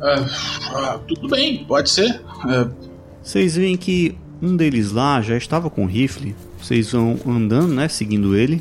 [0.02, 0.26] Ah,
[0.74, 2.20] ah, tudo bem, pode ser.
[2.50, 2.68] É...
[3.22, 6.36] Vocês veem que um deles lá já estava com rifle.
[6.60, 7.88] Vocês vão andando, né?
[7.88, 8.60] Seguindo ele.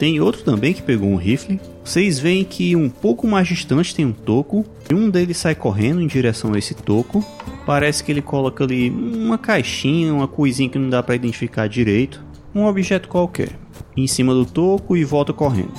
[0.00, 1.60] Tem outro também que pegou um rifle.
[1.84, 4.64] Vocês veem que um pouco mais distante tem um toco.
[4.90, 7.22] E um deles sai correndo em direção a esse toco.
[7.66, 12.24] Parece que ele coloca ali uma caixinha, uma coisinha que não dá para identificar direito.
[12.54, 13.50] Um objeto qualquer.
[13.94, 15.74] Em cima do toco e volta correndo.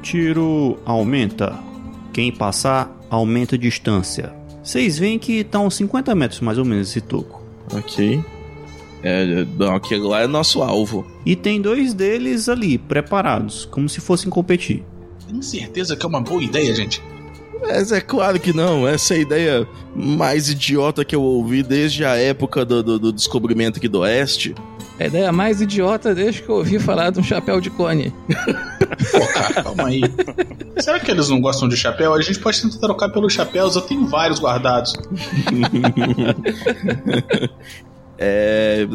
[0.00, 1.58] Tiro aumenta.
[2.14, 4.32] Quem passar, aumenta a distância.
[4.62, 7.42] Vocês veem que tá uns 50 metros mais ou menos esse toco.
[7.74, 8.24] Ok.
[9.02, 11.06] É, não, aquele lá é nosso alvo.
[11.24, 14.84] E tem dois deles ali, preparados, como se fossem competir.
[15.26, 17.02] Tem certeza que é uma boa ideia, gente?
[17.60, 18.88] Mas é claro que não.
[18.88, 23.12] Essa é a ideia mais idiota que eu ouvi desde a época do, do, do
[23.12, 24.54] descobrimento aqui do Oeste.
[24.98, 28.12] A ideia mais idiota desde que eu ouvi falar de um chapéu de cone.
[29.12, 30.02] Pô, cara, calma aí.
[30.78, 32.12] Será que eles não gostam de chapéu?
[32.12, 34.92] A gente pode tentar trocar pelos chapéus, eu tenho vários guardados.
[38.20, 38.86] é,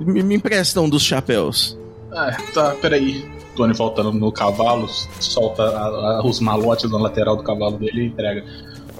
[0.00, 1.78] me, emprestam um dos chapéus.
[2.10, 3.22] Ah, tá, peraí.
[3.54, 4.88] Tony voltando no cavalo,
[5.20, 8.44] solta a, a, os malotes na lateral do cavalo dele e entrega.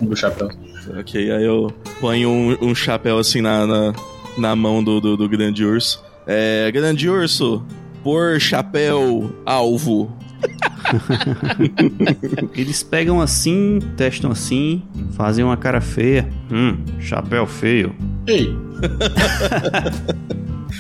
[0.01, 0.51] do chapéu.
[0.99, 3.95] Ok, aí eu ponho um, um chapéu assim na, na,
[4.39, 6.03] na mão do, do, do grande urso.
[6.27, 7.65] É, grande urso,
[8.03, 10.11] por chapéu alvo.
[12.55, 16.29] Eles pegam assim, testam assim, fazem uma cara feia.
[16.51, 17.95] Hum, chapéu feio.
[18.27, 18.57] Ei,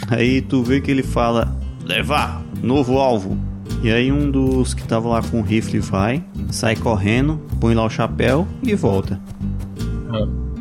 [0.09, 3.37] Aí tu vê que ele fala: levar, novo alvo.
[3.83, 7.85] E aí um dos que tava lá com o rifle vai, sai correndo, põe lá
[7.85, 9.21] o chapéu e volta.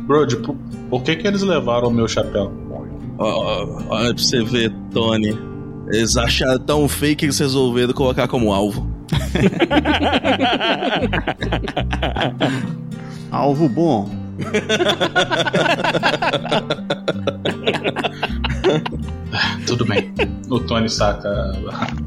[0.06, 0.56] Brody, por,
[0.90, 2.52] por que que eles levaram o meu chapéu?
[3.18, 5.36] Olha pra você ver, Tony.
[5.88, 8.86] Eles acharam tão fake que eles resolveram colocar como alvo.
[13.30, 14.10] Alvo bom.
[19.66, 20.12] Tudo bem.
[20.48, 21.52] O Tony saca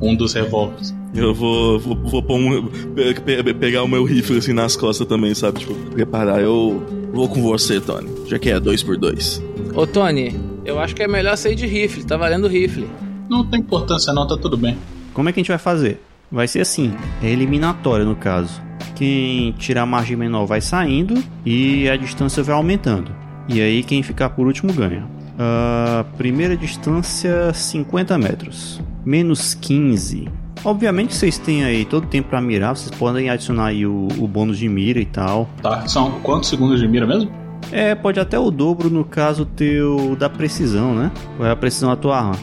[0.02, 0.94] um dos revólveres.
[1.14, 5.08] Eu vou, vou, vou pôr um- pe- pe- pegar o meu rifle assim nas costas
[5.08, 5.60] também, sabe?
[5.60, 6.40] Tipo, preparar.
[6.42, 6.84] Eu
[7.14, 8.10] vou com você, Tony.
[8.28, 9.44] Já que é dois por dois.
[9.74, 12.04] Ô, Tony, eu acho que é melhor sair de rifle.
[12.04, 12.88] Tá valendo rifle.
[13.30, 14.78] Não tem importância não, tá tudo bem.
[15.14, 16.02] Como é que a gente vai fazer?
[16.32, 18.62] Vai ser assim, é eliminatória no caso.
[18.96, 23.12] Quem tirar a margem menor vai saindo e a distância vai aumentando.
[23.48, 25.08] E aí quem ficar por último ganha.
[25.40, 28.80] Ah, primeira distância 50 metros.
[29.04, 30.28] Menos 15.
[30.64, 34.28] Obviamente vocês têm aí todo o tempo pra mirar, vocês podem adicionar aí o, o
[34.28, 35.50] bônus de mira e tal.
[35.62, 37.32] Tá, são quantos segundos de mira mesmo?
[37.72, 41.12] É, pode até o dobro no caso teu da precisão, né?
[41.38, 42.36] Qual é a precisão da tua arma?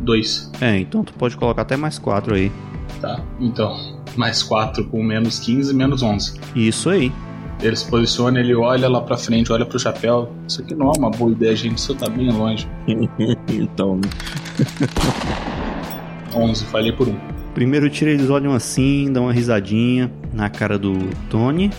[0.00, 0.50] Dois.
[0.60, 2.50] É, então tu pode colocar até mais 4 aí.
[3.02, 3.76] Tá, então,
[4.16, 6.38] mais 4 com menos 15, menos 11.
[6.54, 7.10] Isso aí.
[7.60, 10.32] Ele se posiciona, ele olha lá pra frente, olha pro chapéu.
[10.46, 12.68] Isso aqui não é uma boa ideia, gente, isso tá bem longe.
[13.50, 14.00] então,
[16.32, 17.16] 11, falei por um.
[17.54, 20.94] Primeiro tiro eles olham assim, dão uma risadinha na cara do
[21.28, 21.70] Tony.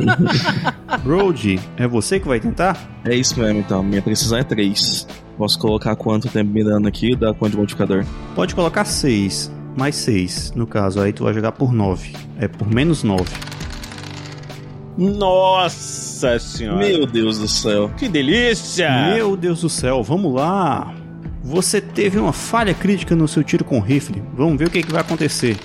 [1.02, 2.78] Brody, é você que vai tentar?
[3.06, 3.82] é isso mesmo, então.
[3.82, 5.08] Minha precisão é três.
[5.38, 7.16] Posso colocar quanto tempo mirando aqui?
[7.16, 8.04] Dá quanto de modificador?
[8.34, 12.12] Pode colocar 6, mais 6, no caso, aí tu vai jogar por 9.
[12.38, 13.24] É por menos 9.
[14.96, 16.78] Nossa senhora.
[16.78, 17.90] Meu Deus do céu.
[17.96, 19.14] Que delícia!
[19.14, 20.94] Meu Deus do céu, vamos lá!
[21.42, 24.22] Você teve uma falha crítica no seu tiro com rifle.
[24.34, 25.56] Vamos ver o que, que vai acontecer.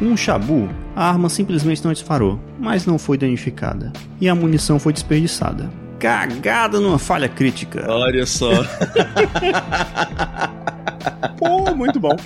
[0.00, 3.92] Um Shabu, a arma simplesmente não disparou, mas não foi danificada.
[4.18, 5.70] E a munição foi desperdiçada.
[5.98, 7.84] Cagada numa falha crítica.
[7.86, 8.50] Olha só.
[11.36, 12.16] Pô, muito bom.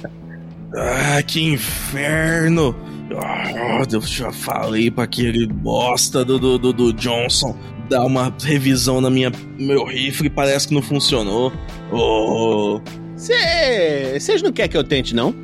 [0.77, 2.75] Ah, que inferno.
[3.17, 7.57] Ah, eu já falei pra aquele bosta do, do, do, do Johnson
[7.89, 11.53] dar uma revisão na minha meu rifle parece que não funcionou.
[11.93, 12.81] Oh,
[13.17, 15.35] Vocês não querem que eu tente, não?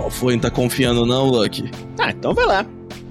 [0.00, 0.34] qual foi?
[0.34, 1.70] Não tá confiando não, Lucky?
[1.98, 2.66] Ah, então vai lá.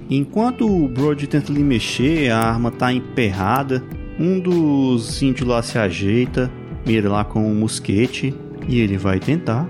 [0.08, 3.82] Enquanto o Brody tenta lhe mexer, a arma tá emperrada.
[4.18, 6.50] Um dos índios lá se ajeita,
[6.84, 8.34] mira lá com um mosquete
[8.68, 9.68] e ele vai tentar.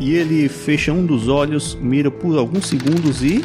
[0.00, 3.44] E ele fecha um dos olhos, mira por alguns segundos e.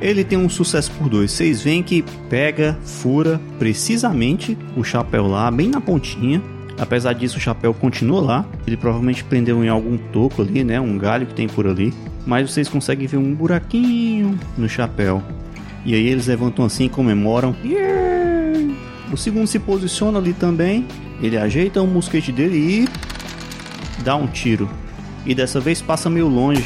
[0.00, 1.30] Ele tem um sucesso por dois.
[1.30, 6.42] Vocês veem que pega, fura precisamente o chapéu lá, bem na pontinha.
[6.76, 8.46] Apesar disso, o chapéu continua lá.
[8.66, 10.80] Ele provavelmente prendeu em algum toco ali, né?
[10.80, 11.94] Um galho que tem por ali.
[12.26, 15.22] Mas vocês conseguem ver um buraquinho no chapéu.
[15.86, 17.54] E aí eles levantam assim e comemoram.
[17.64, 18.74] Yeah!
[19.12, 20.84] O segundo se posiciona ali também.
[21.22, 23.11] Ele ajeita o mosquete dele e
[24.02, 24.68] dá um tiro.
[25.24, 26.64] E dessa vez passa meio longe.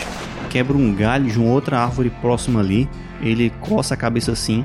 [0.51, 2.88] Quebra um galho de uma outra árvore próxima ali.
[3.20, 4.64] Ele coça a cabeça assim.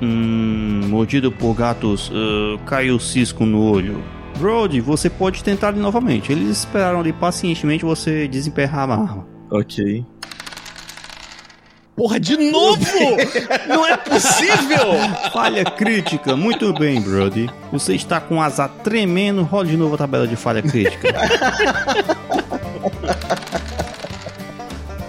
[0.00, 4.02] Hum, mordido por gatos, ah, caiu cisco no olho.
[4.38, 6.30] Brody, você pode tentar novamente.
[6.30, 9.26] Eles esperaram ali pacientemente você desemperrar a arma.
[9.50, 10.04] Ok.
[11.98, 12.86] Porra, de novo?
[13.66, 14.94] não é possível!
[15.32, 17.50] Falha crítica, muito bem, Brody.
[17.72, 19.42] Você está com o azar tremendo.
[19.42, 21.08] Role de novo a tabela de falha crítica.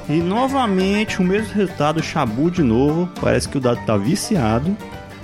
[0.10, 3.08] e novamente o mesmo resultado, Shabu de novo.
[3.22, 4.76] Parece que o dado tá viciado.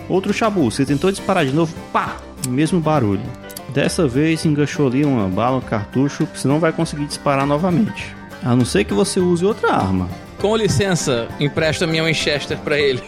[0.07, 2.17] Outro Shabu, você tentou disparar de novo, pá!
[2.47, 3.25] Mesmo barulho.
[3.69, 8.15] Dessa vez enganchou ali uma bala, um cartucho, você não vai conseguir disparar novamente.
[8.43, 10.07] A não ser que você use outra arma.
[10.39, 13.01] Com licença, empresta minha Winchester pra ele.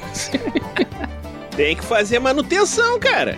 [1.55, 3.37] Tem que fazer manutenção, cara.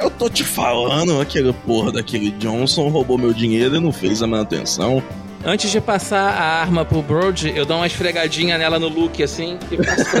[0.00, 4.26] Eu tô te falando, aquele porra daquele Johnson roubou meu dinheiro e não fez a
[4.26, 5.02] manutenção.
[5.44, 9.58] Antes de passar a arma pro Brody, eu dou uma esfregadinha nela no look assim
[9.70, 10.16] e passo.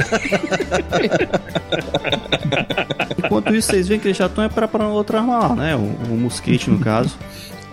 [3.24, 5.74] Enquanto isso, vocês veem que eles já estão preparando outra arma lá, né?
[5.74, 5.80] O,
[6.12, 7.18] o mosquete, no caso.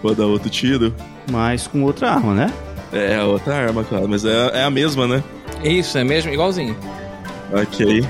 [0.02, 0.96] Vou dar outro tiro.
[1.32, 2.52] Mas com outra arma, né?
[2.94, 5.24] É, outra arma, claro, mas é, é a mesma, né?
[5.64, 6.32] Isso, é mesmo?
[6.32, 6.78] Igualzinho.
[7.52, 8.06] Ok.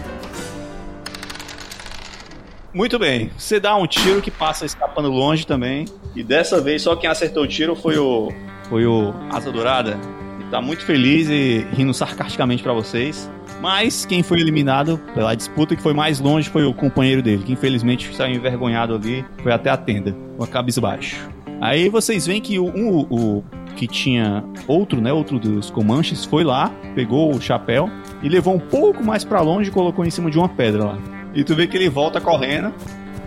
[2.74, 3.32] Muito bem.
[3.38, 5.86] Você dá um tiro que passa escapando longe também.
[6.16, 8.32] E dessa vez só quem acertou o tiro foi o.
[8.68, 9.98] Foi o Asa Dourada.
[10.40, 13.30] Ele tá muito feliz e rindo sarcasticamente pra vocês.
[13.62, 17.54] Mas quem foi eliminado pela disputa que foi mais longe foi o companheiro dele, que
[17.54, 21.16] infelizmente saiu envergonhado ali, foi até a tenda, com a cabeça baixa.
[21.62, 23.44] Aí vocês veem que o, um, o
[23.74, 27.90] que tinha outro, né, outro dos Comanches, foi lá, pegou o chapéu
[28.22, 30.98] e levou um pouco mais pra longe e colocou em cima de uma pedra lá.
[31.34, 32.74] E tu vê que ele volta correndo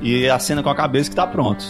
[0.01, 1.65] e acena com a cabeça que tá pronto.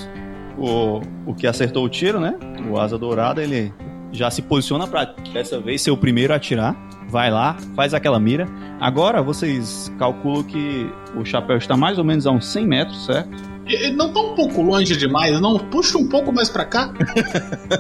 [0.59, 2.35] O, o que acertou o tiro, né?
[2.71, 3.73] O Asa Dourada, ele
[4.13, 6.75] já se posiciona pra dessa vez ser o primeiro a atirar.
[7.09, 8.49] Vai lá, faz aquela mira.
[8.81, 13.56] Agora vocês calculam que o chapéu está mais ou menos a uns 100 metros, certo?
[13.67, 15.59] Ele não tá um pouco longe demais, não?
[15.59, 16.93] Puxa um pouco mais pra cá.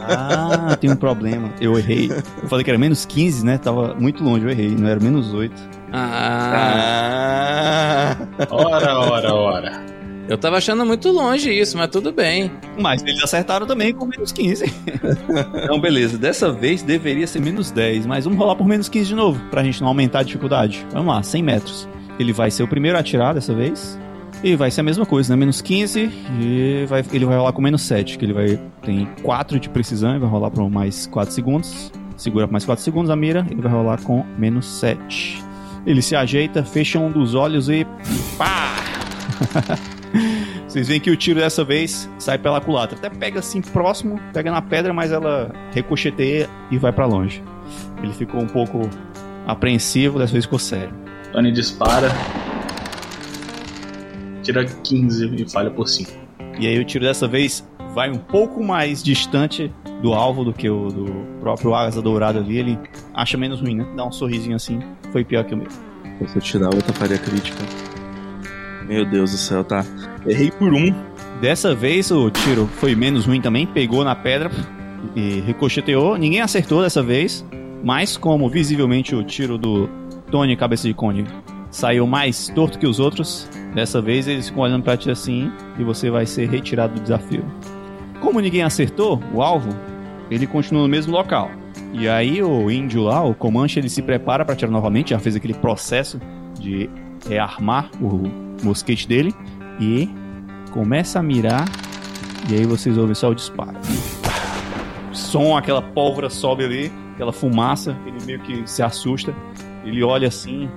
[0.01, 1.51] Ah, tem um problema.
[1.61, 2.11] Eu errei.
[2.43, 3.59] Eu falei que era menos 15, né?
[3.59, 4.71] Tava muito longe, eu errei.
[4.71, 5.55] Não era menos 8.
[5.93, 9.87] Ah, Ah, Ora, ora, ora.
[10.29, 12.51] eu tava achando muito longe isso, mas tudo bem.
[12.79, 14.65] Mas eles acertaram também com menos 15.
[15.63, 16.19] então, beleza.
[16.19, 19.63] Dessa vez deveria ser menos 10, mas vamos rolar por menos 15 de novo, pra
[19.63, 20.85] gente não aumentar a dificuldade.
[20.93, 21.89] Vamos lá, 100 metros.
[22.19, 23.99] Ele vai ser o primeiro a atirar dessa vez.
[24.43, 25.39] E vai ser a mesma coisa, né?
[25.39, 29.59] Menos 15 e vai, ele vai rolar com menos 7, que ele vai tem 4
[29.59, 31.91] de precisão e vai rolar por mais 4 segundos.
[32.17, 35.43] Segura por mais 4 segundos a mira, ele vai rolar com menos 7.
[35.87, 37.87] Ele se ajeita, fecha um dos olhos e
[38.37, 38.77] pá!
[40.67, 42.99] Vocês veem que o tiro dessa vez sai pela culatra.
[42.99, 47.43] Até pega assim próximo, pega na pedra, mas ela ricocheteia e vai pra longe.
[48.03, 48.89] Ele ficou um pouco
[49.47, 50.93] apreensivo, dessa vez ficou sério.
[51.33, 52.09] Tony dispara.
[54.47, 56.09] Tira 15 e falha por 5.
[56.61, 60.71] E aí o tiro dessa vez vai um pouco mais distante do alvo do que
[60.71, 61.05] o do
[61.41, 62.59] próprio Asa Dourado ali.
[62.59, 62.79] Ele
[63.13, 63.87] acha menos ruim, né?
[63.97, 64.79] Dá um sorrisinho assim.
[65.11, 65.67] Foi pior que o meu.
[66.29, 67.59] se eu tirar outra falha crítica.
[68.87, 69.85] Meu Deus do céu, tá.
[70.25, 70.95] Errei por um.
[71.41, 73.67] Dessa vez o tiro foi menos ruim também.
[73.67, 74.49] Pegou na pedra
[75.17, 76.17] e ricocheteou.
[76.17, 77.45] Ninguém acertou dessa vez.
[77.83, 79.89] Mas como visivelmente o tiro do
[80.31, 81.27] Tony Cabeça de Cone
[81.69, 85.85] saiu mais torto que os outros, dessa vez eles ficam olhando pra ti assim e
[85.85, 87.45] você vai ser retirado do desafio.
[88.23, 89.69] Como ninguém acertou o alvo,
[90.31, 91.51] ele continua no mesmo local.
[91.93, 95.37] E aí o índio lá, o Comanche, ele se prepara para atirar novamente, já fez
[95.37, 96.19] aquele processo
[96.59, 96.89] de
[97.29, 98.23] rearmar o
[98.65, 99.35] mosquete dele
[99.79, 100.09] e
[100.73, 101.67] começa a mirar
[102.49, 103.77] e aí vocês ouvem só o disparo.
[105.13, 109.35] Som, aquela pólvora sobe ali, aquela fumaça, ele meio que se assusta.
[109.85, 110.69] Ele olha assim,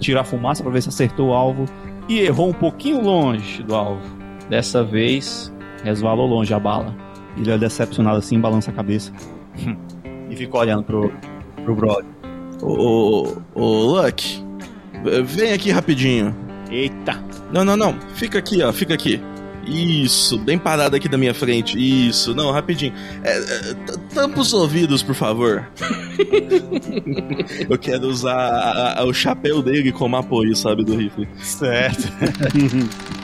[0.00, 1.66] tira a fumaça para ver se acertou o alvo
[2.08, 4.02] e errou um pouquinho longe do alvo.
[4.48, 6.94] Dessa vez, resvalou longe a bala.
[7.36, 9.12] Ele é decepcionado assim, balança a cabeça
[10.28, 11.12] e fica olhando pro,
[11.64, 12.06] pro brother.
[12.62, 14.44] Ô, ô, ô, Luck,
[15.24, 16.34] vem aqui rapidinho.
[16.70, 17.22] Eita!
[17.52, 17.98] Não, não, não.
[18.14, 18.72] Fica aqui, ó.
[18.72, 19.20] Fica aqui.
[19.66, 21.78] Isso, bem parado aqui da minha frente.
[21.78, 22.92] Isso, não, rapidinho.
[23.22, 23.74] É, é,
[24.14, 25.66] tampa os ouvidos, por favor.
[27.68, 31.28] Eu quero usar a- a- o chapéu dele como apoio, sabe, do rifle.
[31.42, 32.08] Certo.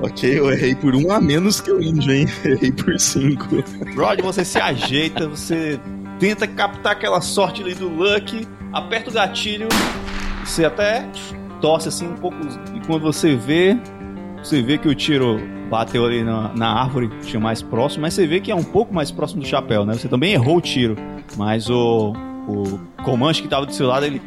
[0.00, 2.26] Ok, eu errei por um a menos que o índio, hein?
[2.44, 3.62] Errei por cinco.
[3.94, 5.78] Rod, você se ajeita, você
[6.18, 9.68] tenta captar aquela sorte ali do Luck, aperta o gatilho,
[10.44, 11.08] você até
[11.60, 12.36] torce assim um pouco.
[12.74, 13.78] E quando você vê,
[14.42, 18.26] você vê que o tiro bateu ali na, na árvore, tinha mais próximo, mas você
[18.26, 19.94] vê que é um pouco mais próximo do chapéu, né?
[19.94, 20.96] Você também errou o tiro,
[21.36, 22.12] mas o,
[22.48, 24.20] o comandante que tava do seu lado, ele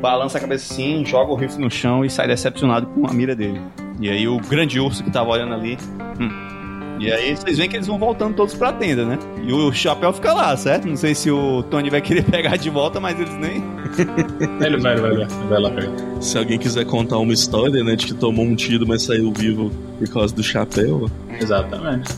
[0.00, 3.36] balança a cabeça assim, joga o rifle no chão e sai decepcionado com a mira
[3.36, 3.60] dele.
[4.00, 5.76] E aí o grande urso que tava olhando ali.
[6.18, 6.51] hum.
[7.02, 9.18] E aí vocês veem que eles vão voltando todos pra tenda, né?
[9.44, 10.86] E o chapéu fica lá, certo?
[10.86, 13.60] Não sei se o Tony vai querer pegar de volta, mas eles nem.
[14.64, 15.90] Ele vai, vai, vai, vai lá ele.
[16.20, 19.72] Se alguém quiser contar uma história, né, de que tomou um tiro, mas saiu vivo
[19.98, 21.10] por causa do chapéu.
[21.40, 22.08] Exatamente.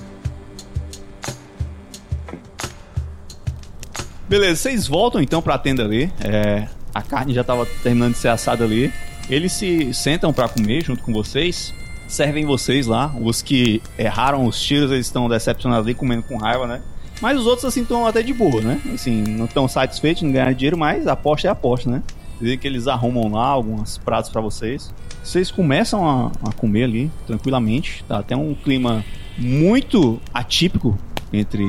[4.29, 6.13] Beleza, vocês voltam então pra tenda ali.
[6.23, 8.93] É, a carne já tava terminando de ser assada ali.
[9.31, 11.73] Eles se sentam pra comer junto com vocês.
[12.07, 13.15] Servem vocês lá.
[13.21, 16.83] Os que erraram os tiros, eles estão decepcionados ali, comendo com raiva, né?
[17.21, 18.81] Mas os outros, assim, estão até de boa, né?
[18.93, 22.03] Assim, não estão satisfeitos, não ganharam dinheiro, mas aposta é aposta, né?
[22.41, 24.93] Veem que eles arrumam lá alguns pratos pra vocês.
[25.23, 28.05] Vocês começam a, a comer ali, tranquilamente.
[28.07, 29.05] Tá até um clima
[29.39, 30.99] muito atípico
[31.33, 31.65] entre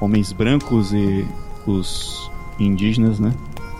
[0.00, 1.26] homens brancos e
[1.66, 3.34] os indígenas, né?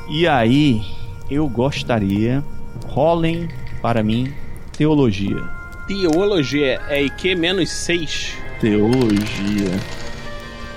[0.08, 0.82] E aí,
[1.30, 2.44] eu gostaria.
[2.88, 3.48] Rolem
[3.80, 4.32] para mim
[4.72, 5.59] teologia.
[5.90, 8.36] Teologia é IQ menos 6.
[8.60, 9.70] Teologia.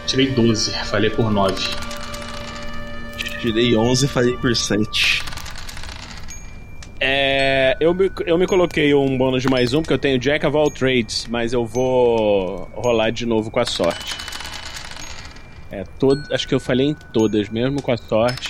[0.07, 1.55] Tirei 12, falhei por 9.
[3.39, 5.23] Tirei 11 e falei por 7.
[6.99, 10.47] É, Eu me, eu me coloquei um bônus de mais um, porque eu tenho Jack
[10.47, 14.15] of all trades, mas eu vou rolar de novo com a sorte.
[15.69, 18.49] É, todo, acho que eu falei em todas, mesmo com a sorte.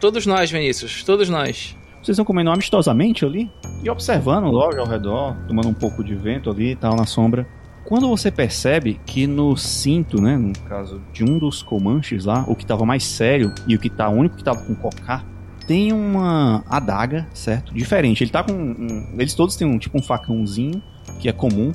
[0.00, 1.76] Todos nós, Vinícius, todos nós.
[2.04, 3.50] Vocês estão comendo amistosamente ali
[3.82, 7.46] e observando logo ao redor, tomando um pouco de vento ali e tal na sombra.
[7.86, 12.54] Quando você percebe que no cinto, né, no caso de um dos Comanches lá, o
[12.54, 15.24] que tava mais sério e o que tá o único que tava com cocar,
[15.66, 17.72] tem uma adaga, certo?
[17.72, 18.22] Diferente.
[18.22, 20.82] Ele tá com um, eles todos têm um tipo um facãozinho
[21.18, 21.72] que é comum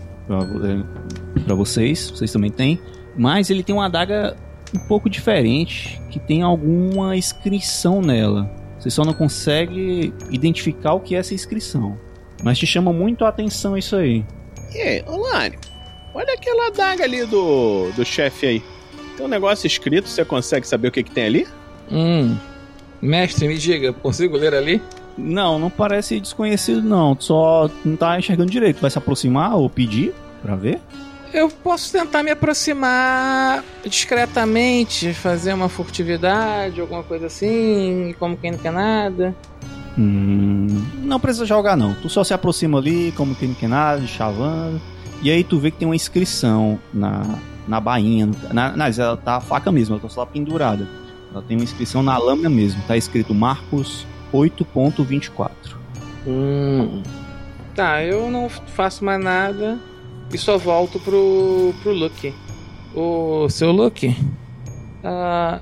[1.44, 2.80] para vocês, vocês também têm,
[3.18, 4.38] mas ele tem uma adaga
[4.76, 8.59] um pouco diferente, que tem alguma inscrição nela.
[8.80, 11.98] Você só não consegue identificar o que é essa inscrição.
[12.44, 14.26] Mas te chama muito a atenção isso aí.
[14.74, 15.60] E aí, Olânio,
[16.14, 18.64] olha aquela adaga ali do, do chefe aí.
[19.18, 21.48] Tem um negócio escrito, você consegue saber o que, que tem ali?
[21.92, 22.38] Hum.
[23.02, 24.82] Mestre, me diga, consigo ler ali?
[25.18, 27.16] Não, não parece desconhecido não.
[27.20, 28.80] Só não tá enxergando direito.
[28.80, 30.80] Vai se aproximar ou pedir pra ver?
[31.32, 38.58] Eu posso tentar me aproximar discretamente, fazer uma furtividade, alguma coisa assim, como quem não
[38.58, 39.36] quer nada.
[39.98, 41.94] Hum, não precisa jogar não.
[41.96, 44.82] Tu só se aproxima ali, como quem não quer nada, chavando.
[45.22, 47.24] E aí tu vê que tem uma inscrição na,
[47.68, 48.30] na bainha.
[48.52, 50.88] Na, na, ela tá a faca mesmo, ela tá só pendurada.
[51.32, 52.82] Ela tem uma inscrição na lâmina mesmo.
[52.88, 55.52] Tá escrito Marcos 8.24.
[56.26, 57.04] Hum.
[57.76, 59.78] Tá, eu não faço mais nada
[60.32, 62.34] e só volto pro, pro Luke.
[62.96, 64.08] O seu Luke?
[65.04, 65.62] Uh,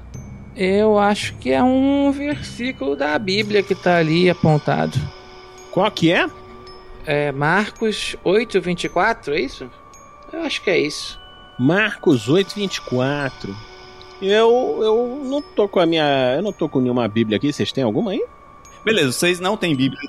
[0.55, 4.97] eu acho que é um versículo da Bíblia que tá ali apontado.
[5.72, 6.28] Qual que é?
[7.05, 9.70] É Marcos 8:24, é isso?
[10.34, 11.20] Eu acho que é isso.
[11.59, 13.55] Marcos 8:24.
[14.22, 17.72] Eu eu não tô com a minha, eu não tô com nenhuma Bíblia aqui, vocês
[17.72, 18.26] têm alguma aí?
[18.84, 19.99] Beleza, vocês não têm Bíblia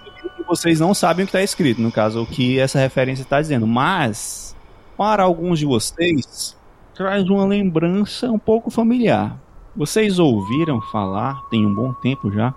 [0.49, 3.67] vocês não sabem o que está escrito, no caso, o que essa referência está dizendo,
[3.67, 4.57] mas
[4.97, 6.57] para alguns de vocês
[6.95, 9.39] traz uma lembrança um pouco familiar.
[9.77, 12.53] Vocês ouviram falar, tem um bom tempo já,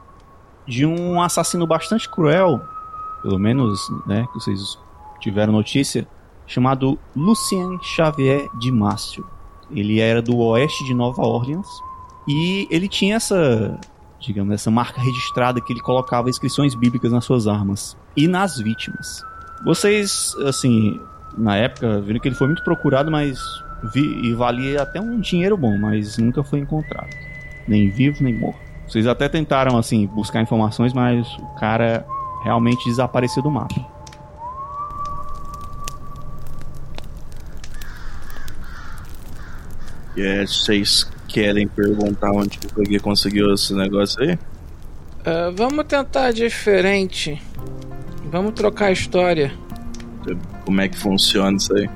[0.65, 2.59] de um assassino bastante cruel,
[3.21, 4.79] pelo menos, né, que vocês
[5.19, 6.07] tiveram notícia,
[6.47, 9.27] chamado Lucien Xavier de Mastro.
[9.69, 11.67] Ele era do oeste de Nova Orleans
[12.27, 13.79] e ele tinha essa,
[14.21, 19.23] digamos, essa marca registrada que ele colocava inscrições bíblicas nas suas armas e nas vítimas.
[19.63, 20.99] Vocês, assim,
[21.37, 23.39] na época, viram que ele foi muito procurado, mas
[23.93, 27.09] vi, e valia até um dinheiro bom, mas nunca foi encontrado,
[27.67, 28.59] nem vivo nem morto.
[28.87, 32.05] Vocês até tentaram assim buscar informações, mas o cara
[32.43, 33.89] realmente desapareceu do mapa.
[40.17, 44.33] É, vocês querem perguntar onde que conseguiu esse negócio aí?
[44.33, 47.41] Uh, vamos tentar diferente.
[48.31, 49.51] Vamos trocar a história.
[50.65, 51.89] Como é que funciona isso aí?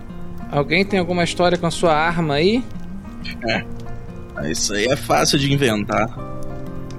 [0.51, 2.63] Alguém tem alguma história com a sua arma aí?
[3.47, 3.65] É.
[4.49, 6.07] Isso aí é fácil de inventar.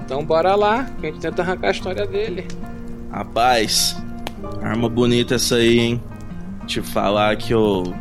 [0.05, 2.47] Então bora lá, que a gente tenta arrancar a história dele.
[3.11, 3.97] Rapaz,
[4.63, 6.03] arma bonita essa aí, hein?
[6.67, 7.95] Te falar que eu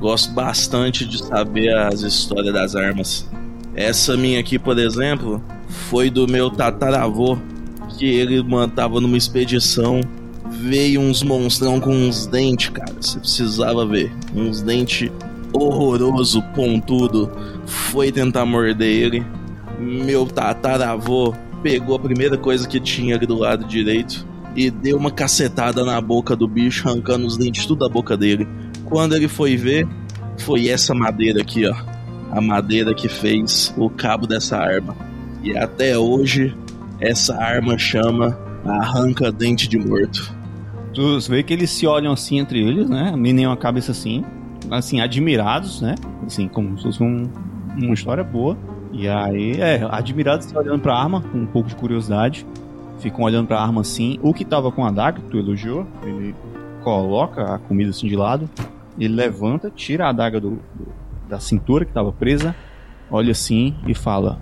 [0.00, 3.28] gosto bastante de saber as histórias das armas.
[3.74, 7.38] Essa minha aqui, por exemplo, foi do meu tataravô,
[7.98, 10.00] que ele mantava numa expedição
[10.54, 12.92] veio uns monstrão com uns dentes, cara.
[13.00, 14.12] Você precisava ver.
[14.34, 15.10] Uns dentes
[15.52, 17.30] horroroso, pontudo.
[17.66, 19.26] Foi tentar morder ele.
[19.78, 25.10] Meu tataravô pegou a primeira coisa que tinha ali do lado direito e deu uma
[25.10, 28.46] cacetada na boca do bicho, arrancando os dentes tudo da boca dele.
[28.84, 29.86] Quando ele foi ver,
[30.38, 31.74] foi essa madeira aqui, ó.
[32.34, 34.96] A madeira que fez o cabo dessa arma.
[35.42, 36.52] E até hoje,
[37.00, 40.34] essa arma chama Arranca Dente de Morto.
[40.92, 43.14] Tu vê que eles se olham assim entre eles, né?
[43.16, 44.24] Menem a cabeça assim,
[44.70, 45.94] assim, admirados, né?
[46.26, 47.30] Assim, como se fosse um,
[47.76, 48.56] uma história boa.
[48.92, 52.44] E aí, é, admirados se olhando pra arma, com um pouco de curiosidade.
[52.98, 54.18] Ficam olhando pra arma assim.
[54.22, 56.34] O que tava com a adaga, que tu elogiou, ele
[56.82, 58.48] coloca a comida assim de lado.
[58.98, 62.54] Ele levanta, tira a adaga do, do da cintura que tava presa,
[63.10, 64.40] olha assim e fala: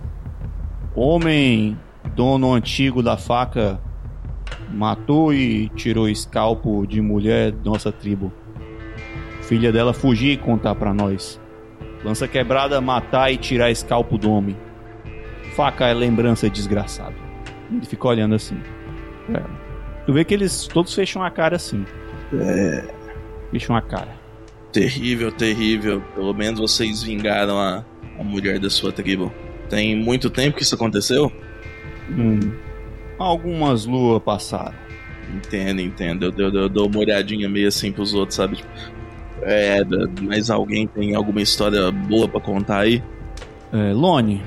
[0.95, 1.77] Homem,
[2.15, 3.79] dono antigo da faca
[4.71, 8.31] matou e tirou escalpo de mulher nossa tribo.
[9.43, 11.39] Filha dela fugir e contar para nós.
[12.03, 14.57] Lança quebrada, matar e tirar escalpo do homem.
[15.55, 17.15] Faca é lembrança desgraçado.
[17.71, 18.57] Ele fica olhando assim.
[19.33, 19.41] É.
[20.05, 21.85] Tu vê que eles todos fecham a cara assim.
[22.33, 22.83] É.
[23.51, 24.22] Fecham a cara.
[24.73, 26.01] Terrível, terrível.
[26.15, 27.85] Pelo menos vocês vingaram a,
[28.19, 29.31] a mulher da sua tribo.
[29.69, 31.31] Tem muito tempo que isso aconteceu?
[32.09, 32.39] Hum.
[33.19, 34.73] Algumas luas passaram.
[35.33, 36.25] Entendo, entendo.
[36.25, 38.57] Eu, eu, eu dou uma olhadinha meio assim pros outros, sabe?
[38.57, 38.69] Tipo,
[39.43, 39.79] é,
[40.21, 43.03] mas alguém tem alguma história boa pra contar aí?
[43.71, 44.41] É, Lone,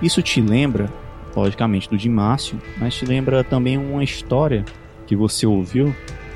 [0.00, 0.88] isso te lembra,
[1.34, 4.64] logicamente, do Dimácio, mas te lembra também uma história
[5.06, 5.94] que você ouviu,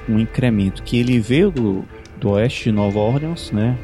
[0.08, 1.84] um incremento, que ele veio do,
[2.24, 3.78] do oeste de Nova Orleans, né?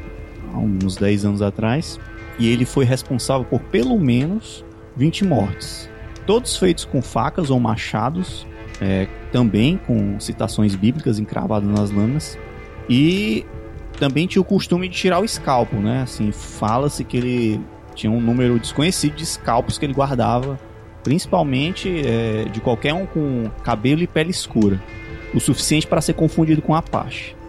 [0.51, 1.99] Há uns 10 anos atrás,
[2.39, 4.65] e ele foi responsável por pelo menos
[4.97, 5.87] 20 mortes.
[6.25, 8.47] Todos feitos com facas ou machados,
[8.81, 12.37] é, também com citações bíblicas encravadas nas lâminas,
[12.89, 13.45] e
[13.99, 16.01] também tinha o costume de tirar o escalpo, né?
[16.01, 17.61] Assim, fala-se que ele
[17.93, 20.59] tinha um número desconhecido de escalpos que ele guardava,
[21.03, 24.81] principalmente é, de qualquer um com cabelo e pele escura,
[25.31, 27.39] o suficiente para ser confundido com Apache.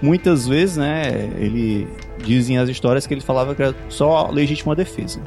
[0.00, 1.88] Muitas vezes, né, ele
[2.18, 5.20] dizem as histórias que ele falava que era só legítima defesa.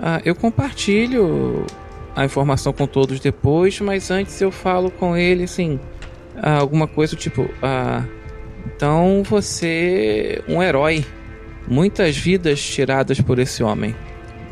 [0.00, 1.64] Ah, eu compartilho
[2.14, 5.78] a informação com todos depois, mas antes eu falo com ele assim,
[6.36, 8.04] ah, alguma coisa tipo, ah,
[8.66, 11.04] então você é um herói.
[11.68, 13.94] Muitas vidas tiradas por esse homem,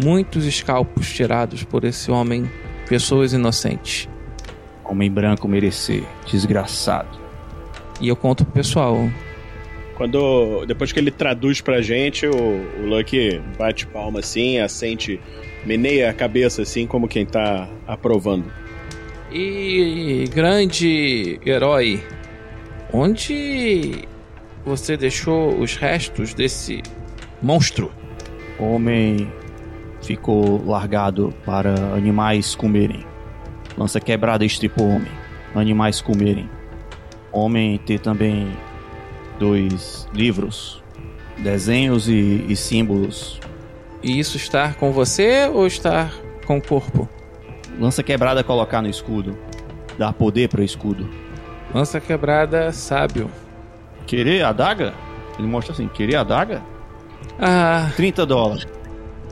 [0.02, 2.48] muitos escalpos tirados por esse homem,
[2.88, 4.08] pessoas inocentes.
[4.84, 7.18] Homem branco merecer, desgraçado.
[8.00, 9.08] E eu conto pro pessoal.
[10.00, 10.64] Quando.
[10.64, 15.20] Depois que ele traduz pra gente, o, o Lucky bate palma assim, assente,
[15.66, 18.50] meneia a cabeça assim, como quem tá aprovando.
[19.30, 22.02] E grande herói,
[22.90, 24.08] onde
[24.64, 26.80] você deixou os restos desse
[27.42, 27.92] monstro?
[28.58, 29.30] Homem
[30.00, 33.04] ficou largado para animais comerem.
[33.76, 35.12] Lança quebrada estripou homem.
[35.54, 36.48] Animais comerem.
[37.30, 38.48] Homem ter também
[39.40, 40.82] dois livros,
[41.38, 43.40] desenhos e, e símbolos.
[44.02, 46.12] E isso estar com você ou estar
[46.46, 47.08] com o corpo?
[47.78, 49.36] Lança quebrada colocar no escudo.
[49.98, 51.08] Dar poder para o escudo.
[51.74, 53.30] Lança quebrada sábio.
[54.06, 54.92] Querer a daga?
[55.38, 56.62] Ele mostra assim: querer a daga?
[57.38, 58.66] Ah, 30 dólares.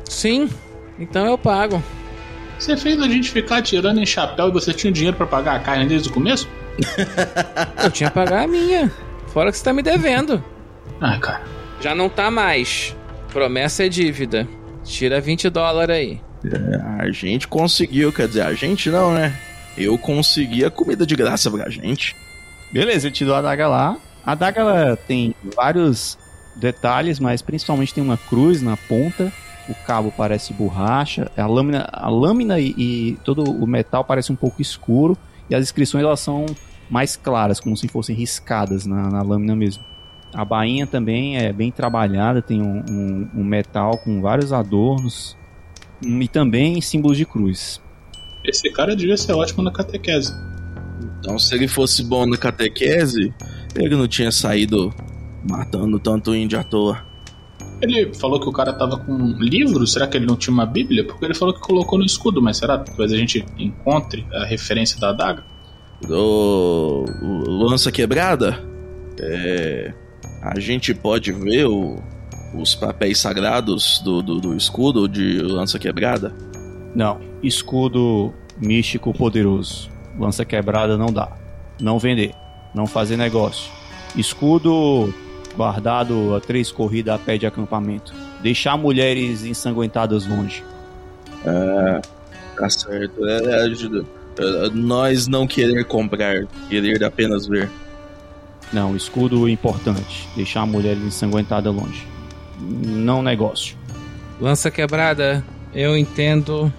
[0.08, 0.48] sim.
[0.98, 1.80] Então eu pago.
[2.58, 5.60] Você fez a gente ficar tirando em chapéu e você tinha dinheiro pra pagar a
[5.60, 6.48] carne desde o começo?
[7.84, 8.90] Eu tinha que pagar a minha.
[9.38, 10.42] Fora que você tá me devendo.
[11.00, 11.44] Ai, cara.
[11.80, 12.96] Já não tá mais.
[13.32, 14.48] Promessa é dívida.
[14.82, 16.20] Tira 20 dólares aí.
[16.98, 19.32] A gente conseguiu, quer dizer, a gente não, né?
[19.76, 22.16] Eu consegui a comida de graça pra gente.
[22.72, 23.96] Beleza, eu te dou a daga lá.
[24.26, 26.18] A daga ela tem vários
[26.56, 29.32] detalhes, mas principalmente tem uma cruz na ponta.
[29.68, 31.30] O cabo parece borracha.
[31.36, 35.16] A lâmina, a lâmina e, e todo o metal parece um pouco escuro.
[35.48, 36.44] E as inscrições elas são
[36.90, 39.84] mais claras, como se fossem riscadas na, na lâmina mesmo.
[40.34, 45.36] A bainha também é bem trabalhada, tem um, um- um metal com vários adornos.
[46.04, 47.80] hum, E também símbolos de cruz.
[48.44, 50.32] Esse cara devia ser ótimo na catequese.
[51.20, 53.32] Então, se ele fosse bom na catequese,
[53.74, 54.94] ele não tinha saído
[55.48, 57.06] matando tanto índio à toa.
[57.80, 60.66] Ele falou que o cara tava com um livro, será que ele não tinha uma
[60.66, 61.04] bíblia?
[61.04, 64.44] Porque ele falou que colocou no escudo, mas será que talvez a gente encontre a
[64.44, 65.44] referência da adaga?
[66.08, 68.58] O, o lança quebrada?
[69.20, 69.92] É,
[70.42, 71.96] a gente pode ver o-
[72.54, 76.32] os papéis sagrados do, do, do escudo de lança quebrada?
[76.94, 79.90] Não, escudo místico poderoso.
[80.18, 81.30] Lança quebrada não dá.
[81.80, 82.32] Não vender.
[82.74, 83.70] Não fazer negócio.
[84.16, 85.12] Escudo
[85.56, 88.14] guardado a três corridas a pé de acampamento.
[88.42, 90.64] Deixar mulheres ensanguentadas longe.
[92.56, 93.24] Tá certo.
[93.26, 94.00] É, ajuda.
[94.00, 94.17] É,
[94.72, 97.70] nós não querer comprar, querer apenas ver.
[98.72, 100.28] Não, escudo importante.
[100.36, 102.06] Deixar mulheres ensanguentadas longe.
[102.60, 103.76] Não negócio.
[104.40, 106.72] Lança quebrada, eu entendo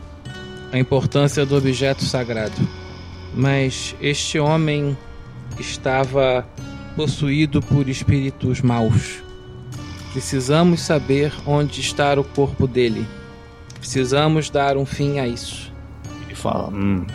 [0.71, 2.55] a importância do objeto sagrado.
[3.33, 4.97] Mas este homem
[5.59, 6.47] estava
[6.95, 9.21] possuído por espíritos maus.
[10.11, 13.05] Precisamos saber onde está o corpo dele.
[13.79, 15.71] Precisamos dar um fim a isso.
[16.25, 17.05] Ele fala: hum,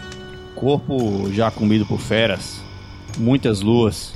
[0.65, 2.62] corpo já comido por feras.
[3.19, 4.15] Muitas luas.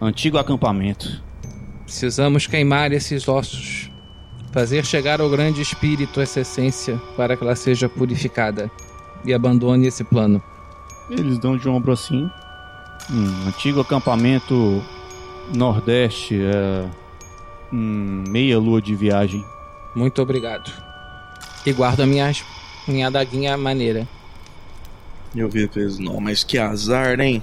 [0.00, 1.20] Antigo acampamento.
[1.84, 3.90] Precisamos queimar esses ossos.
[4.52, 8.70] Fazer chegar ao grande espírito essa essência para que ela seja purificada.
[9.24, 10.40] E abandone esse plano.
[11.10, 12.30] Eles dão de ombro assim.
[13.10, 14.80] Hum, antigo acampamento
[15.52, 16.40] nordeste.
[16.40, 16.88] É,
[17.72, 19.44] hum, meia lua de viagem.
[19.96, 20.72] Muito obrigado.
[21.66, 22.30] E guardo a minha,
[22.86, 24.06] minha adaguinha maneira.
[25.34, 27.42] Eu vi eles, não, mas que azar, hein?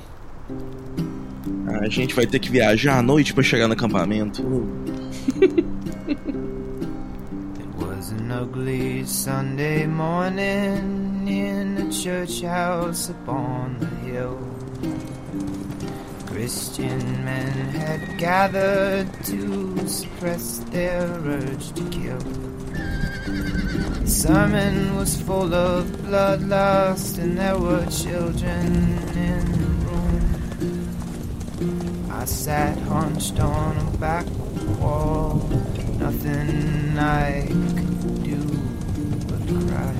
[1.82, 4.44] A gente vai ter que viajar à noite pra chegar no acampamento.
[6.10, 14.40] It was an ugly Sunday morning in a church house upon the hill.
[16.28, 22.20] Christian men had gathered to suppress their urge to kill.
[24.06, 28.66] Sermon was full of bloodlust, and there were children
[29.16, 30.24] in the room.
[32.12, 34.26] I sat hunched on a back
[34.80, 35.48] wall,
[36.00, 38.42] nothing I could do
[39.28, 39.96] but cry.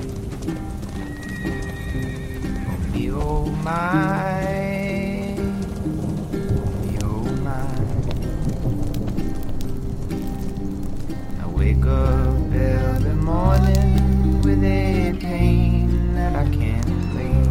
[2.66, 4.89] Oh oh my,
[11.60, 17.44] wake up every morning with a pain that I can't explain.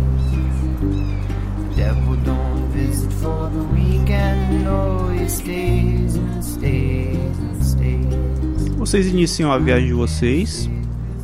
[1.70, 8.78] The devil don't visit for the weekend, no, he stays and stays and stays.
[8.78, 10.68] Vocês iniciam a viagem de vocês.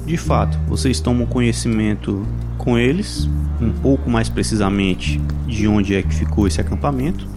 [0.06, 2.24] De fato, vocês tomam conhecimento
[2.60, 3.28] com eles,
[3.60, 7.28] um pouco mais precisamente de onde é que ficou esse acampamento.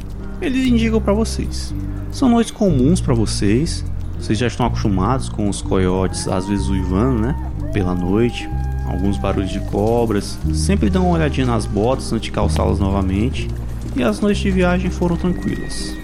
[0.42, 1.74] Eles indicam para vocês.
[2.12, 3.82] São noites comuns para vocês.
[4.20, 7.36] Vocês já estão acostumados com os coiotes, às vezes uivando, né?
[7.72, 8.48] Pela noite.
[8.86, 10.38] Alguns barulhos de cobras.
[10.52, 13.48] Sempre dão uma olhadinha nas botas antes de calçá-las novamente.
[13.96, 15.96] E as noites de viagem foram tranquilas.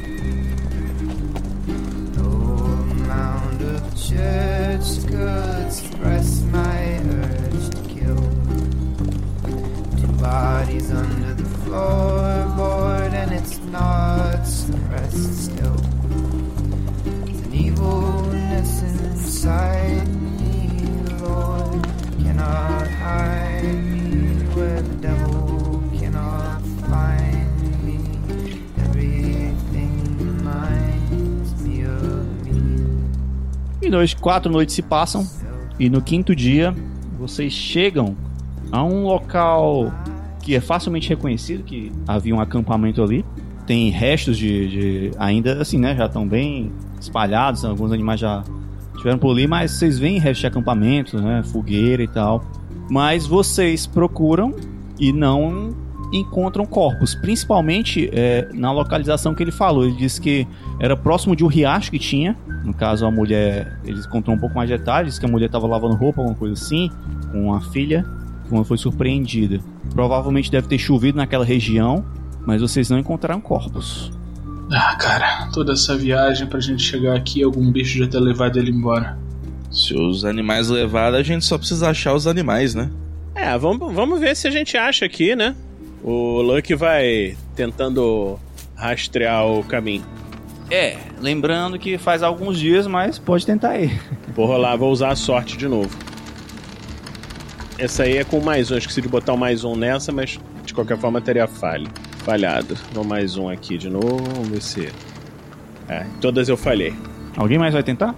[10.25, 15.74] Bodies under the floorboard, and it's not suppressed still.
[33.82, 35.26] E dois, quatro noites se passam.
[35.78, 36.74] E no quinto dia,
[37.18, 38.16] vocês chegam
[38.72, 39.92] a um local
[40.42, 43.24] que é facilmente reconhecido, que havia um acampamento ali.
[43.66, 45.95] Tem restos de, de- ainda assim, né?
[45.97, 46.70] Já estão bem
[47.01, 47.64] espalhados.
[47.64, 48.42] Alguns animais já
[49.05, 51.43] estiveram por ali, mas vocês veem restos de acampamento, né?
[51.43, 52.43] Fogueira e tal.
[52.91, 54.55] Mas vocês procuram
[54.99, 55.75] e não
[56.13, 59.85] encontram corpos, principalmente é, na localização que ele falou.
[59.85, 60.47] Ele disse que
[60.81, 62.37] era próximo de um riacho que tinha.
[62.65, 65.67] No caso, a mulher, eles contou um pouco mais de detalhes, que a mulher estava
[65.67, 66.91] lavando roupa, alguma coisa assim,
[67.31, 68.07] com a filha,
[68.49, 69.61] quando foi surpreendida.
[69.93, 72.05] Provavelmente deve ter chovido naquela região,
[72.47, 74.13] mas vocês não encontraram corpos.
[74.77, 78.72] Ah, cara, toda essa viagem pra gente chegar aqui, algum bicho já ter levado ele
[78.72, 79.16] embora.
[79.70, 82.91] Se os animais levaram, a gente só precisa achar os animais, né?
[83.37, 85.55] É, vamos, vamos ver se a gente acha aqui, né?
[86.03, 88.39] O Lucky vai tentando
[88.75, 90.05] rastrear o caminho.
[90.70, 93.97] É, lembrando que faz alguns dias, mas pode tentar aí.
[94.35, 95.97] Vou rolar, vou usar a sorte de novo.
[97.79, 98.77] Essa aí é com mais um.
[98.77, 101.89] Esqueci de botar o mais um nessa, mas de qualquer forma teria falha.
[102.25, 102.75] Falhado.
[102.95, 104.16] Vou mais um aqui de novo.
[104.16, 104.93] Vamos ver se.
[105.87, 106.95] É, todas eu falhei.
[107.37, 108.14] Alguém mais vai tentar?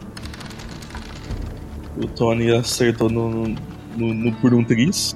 [2.00, 3.48] O Tony acertou no,
[3.96, 5.12] no, no por um tris.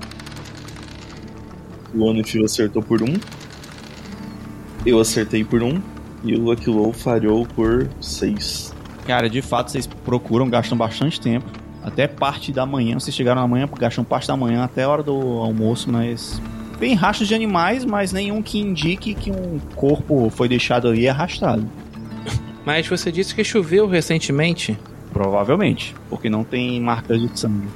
[1.95, 3.15] O Onifil acertou por um.
[4.85, 5.81] Eu acertei por um.
[6.25, 8.75] E o Lucky Low falhou por seis.
[9.07, 11.47] Cara, de fato, vocês procuram, gastam bastante tempo.
[11.81, 15.03] Até parte da manhã, vocês chegaram na manhã, gastam parte da manhã até a hora
[15.05, 16.43] do almoço, mas.
[16.81, 21.09] Tem rastros de animais, mas nenhum que indique que um corpo foi deixado ali e
[21.09, 21.69] arrastado.
[22.65, 24.79] Mas você disse que choveu recentemente.
[25.13, 27.69] Provavelmente, porque não tem marcas de sangue.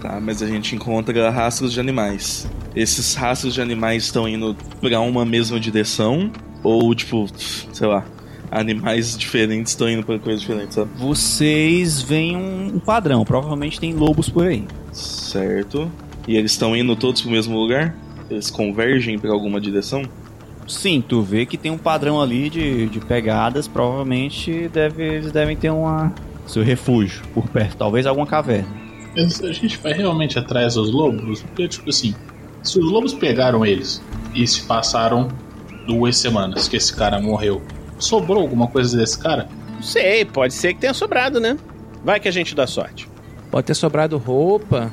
[0.00, 2.50] Tá, mas a gente encontra rastros de animais.
[2.74, 6.32] Esses rastros de animais estão indo pra uma mesma direção?
[6.62, 8.04] Ou, tipo, sei lá,
[8.50, 10.90] animais diferentes estão indo pra coisas diferentes, sabe?
[10.96, 14.64] Vocês veem um, um padrão, provavelmente tem lobos por aí.
[14.90, 15.90] Certo.
[16.26, 17.94] E eles estão indo todos pro mesmo lugar?
[18.30, 20.02] Eles convergem pra alguma direção?
[20.68, 25.56] Sim, tu vê que tem um padrão ali de, de pegadas, provavelmente deve, eles devem
[25.56, 26.12] ter uma
[26.46, 28.68] seu refúgio por perto, talvez alguma caverna.
[29.16, 31.42] Mas A gente vai realmente atrás dos lobos?
[31.42, 32.14] Porque, tipo assim,
[32.62, 34.02] se os lobos pegaram eles
[34.34, 35.28] e se passaram
[35.86, 37.62] duas semanas que esse cara morreu,
[37.98, 39.48] sobrou alguma coisa desse cara?
[39.74, 41.56] Não sei, pode ser que tenha sobrado, né?
[42.04, 43.08] Vai que a gente dá sorte.
[43.50, 44.90] Pode ter sobrado roupa,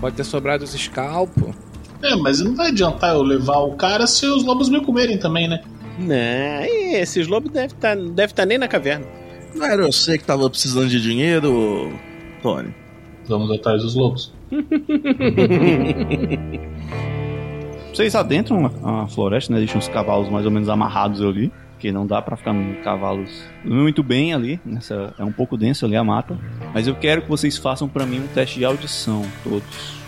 [0.00, 1.54] pode ter sobrado os escalpos.
[2.02, 5.48] É, mas não vai adiantar eu levar o cara se os lobos me comerem também,
[5.48, 5.62] né?
[5.98, 9.04] Não, e esses lobos devem estar deve tá nem na caverna.
[9.54, 11.92] Não era você que tava precisando de dinheiro,
[12.42, 12.74] Tony?
[13.26, 14.32] Vamos atrás dos lobos.
[17.92, 19.58] Vocês adentram a, floresta, né?
[19.58, 21.52] Deixam os cavalos mais ou menos amarrados ali.
[21.72, 24.60] Porque não dá pra ficar cavalos muito bem ali.
[24.64, 26.38] Nessa, é um pouco denso ali a mata.
[26.74, 29.99] Mas eu quero que vocês façam pra mim um teste de audição, todos.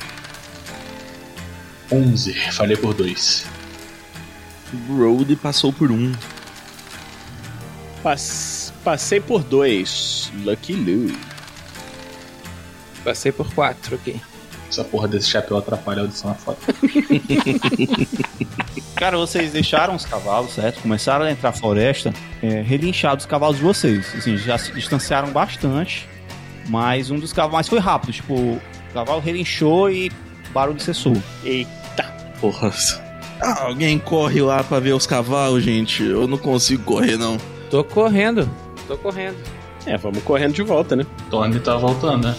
[1.92, 3.44] 11, falei por dois.
[4.88, 6.12] Brody passou por um.
[8.02, 10.32] Pass- Passei por dois.
[10.44, 11.14] Lucky Lou.
[13.04, 14.20] Passei por quatro aqui.
[14.68, 16.58] Essa porra desse chapéu atrapalha a audição na foto.
[18.96, 20.80] Cara, vocês deixaram os cavalos, certo?
[20.80, 22.12] Começaram a entrar na floresta,
[22.42, 24.14] é, relincharam os cavalos de vocês.
[24.16, 26.08] Assim, já se distanciaram bastante,
[26.68, 28.12] mas um dos cavalos foi rápido.
[28.12, 28.60] Tipo, o
[28.94, 30.10] cavalo relinchou e
[30.52, 31.16] barulho cessou.
[31.44, 32.04] Eita.
[32.40, 32.72] Porra.
[33.40, 36.02] Ah, alguém corre lá pra ver os cavalos, gente.
[36.02, 37.36] Eu não consigo correr, não.
[37.70, 38.48] Tô correndo.
[38.86, 39.36] Tô correndo.
[39.86, 41.04] É, vamos correndo de volta, né?
[41.30, 42.36] Tony tá voltando, né?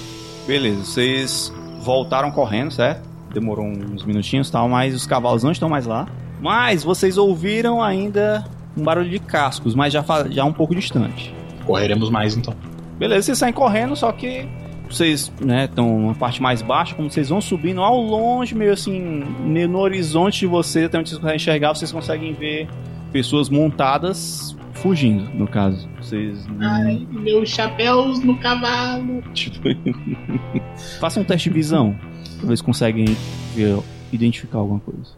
[0.47, 3.01] Beleza, vocês voltaram correndo, certo?
[3.33, 6.07] Demorou uns minutinhos e tal, mas os cavalos não estão mais lá.
[6.41, 8.45] Mas vocês ouviram ainda
[8.77, 11.33] um barulho de cascos, mas já, já um pouco distante.
[11.65, 12.53] Correremos mais então.
[12.97, 14.47] Beleza, vocês saem correndo, só que
[14.93, 18.99] vocês né, estão numa parte mais baixa, como vocês vão subindo ao longe, meio assim,
[19.39, 22.67] meio no horizonte de vocês, até onde vocês conseguem enxergar, vocês conseguem ver
[23.11, 25.87] pessoas montadas fugindo, no caso.
[25.97, 26.45] Vocês.
[26.59, 29.21] Ai, meus chapéus no cavalo.
[29.33, 29.69] Tipo,
[30.99, 31.97] façam um teste de visão,
[32.39, 33.17] pra ver se conseguem
[33.55, 33.79] ver,
[34.11, 35.11] identificar alguma coisa.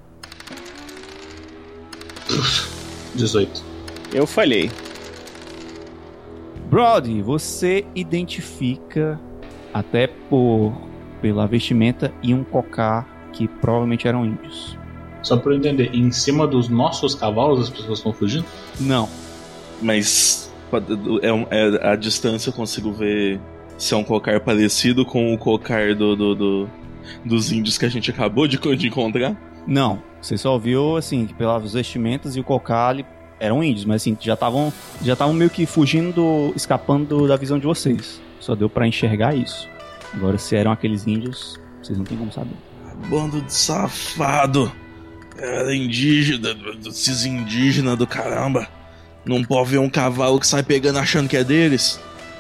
[3.16, 3.64] 18.
[4.14, 4.72] Eu falhei.
[6.70, 9.20] Brody, você identifica
[9.76, 10.74] até por
[11.22, 14.78] pela vestimenta e um cocar que provavelmente eram índios.
[15.22, 18.46] Só pra eu entender, em cima dos nossos cavalos as pessoas estão fugindo?
[18.80, 19.10] Não.
[19.82, 20.52] Mas
[21.22, 23.40] é, é- a distância eu consigo ver
[23.78, 26.70] se é um cocar parecido com o cocar do, do- do-
[27.26, 29.36] dos índios que a gente acabou de, de encontrar.
[29.68, 33.06] Não, você só viu assim que pelas vestimentas e o cocar ali
[33.40, 34.72] eram índios, mas assim já estavam
[35.02, 38.22] já estavam meio que fugindo, do- escapando do- da visão de vocês.
[38.40, 39.68] Só deu pra enxergar isso.
[40.14, 42.56] Agora se eram aqueles índios, vocês não tem como saber.
[43.10, 44.72] Bando de safado.
[45.38, 46.56] Era indígena,
[46.88, 48.68] esses indígenas do caramba.
[49.26, 52.00] Não pode ver um cavalo que sai pegando achando que é deles.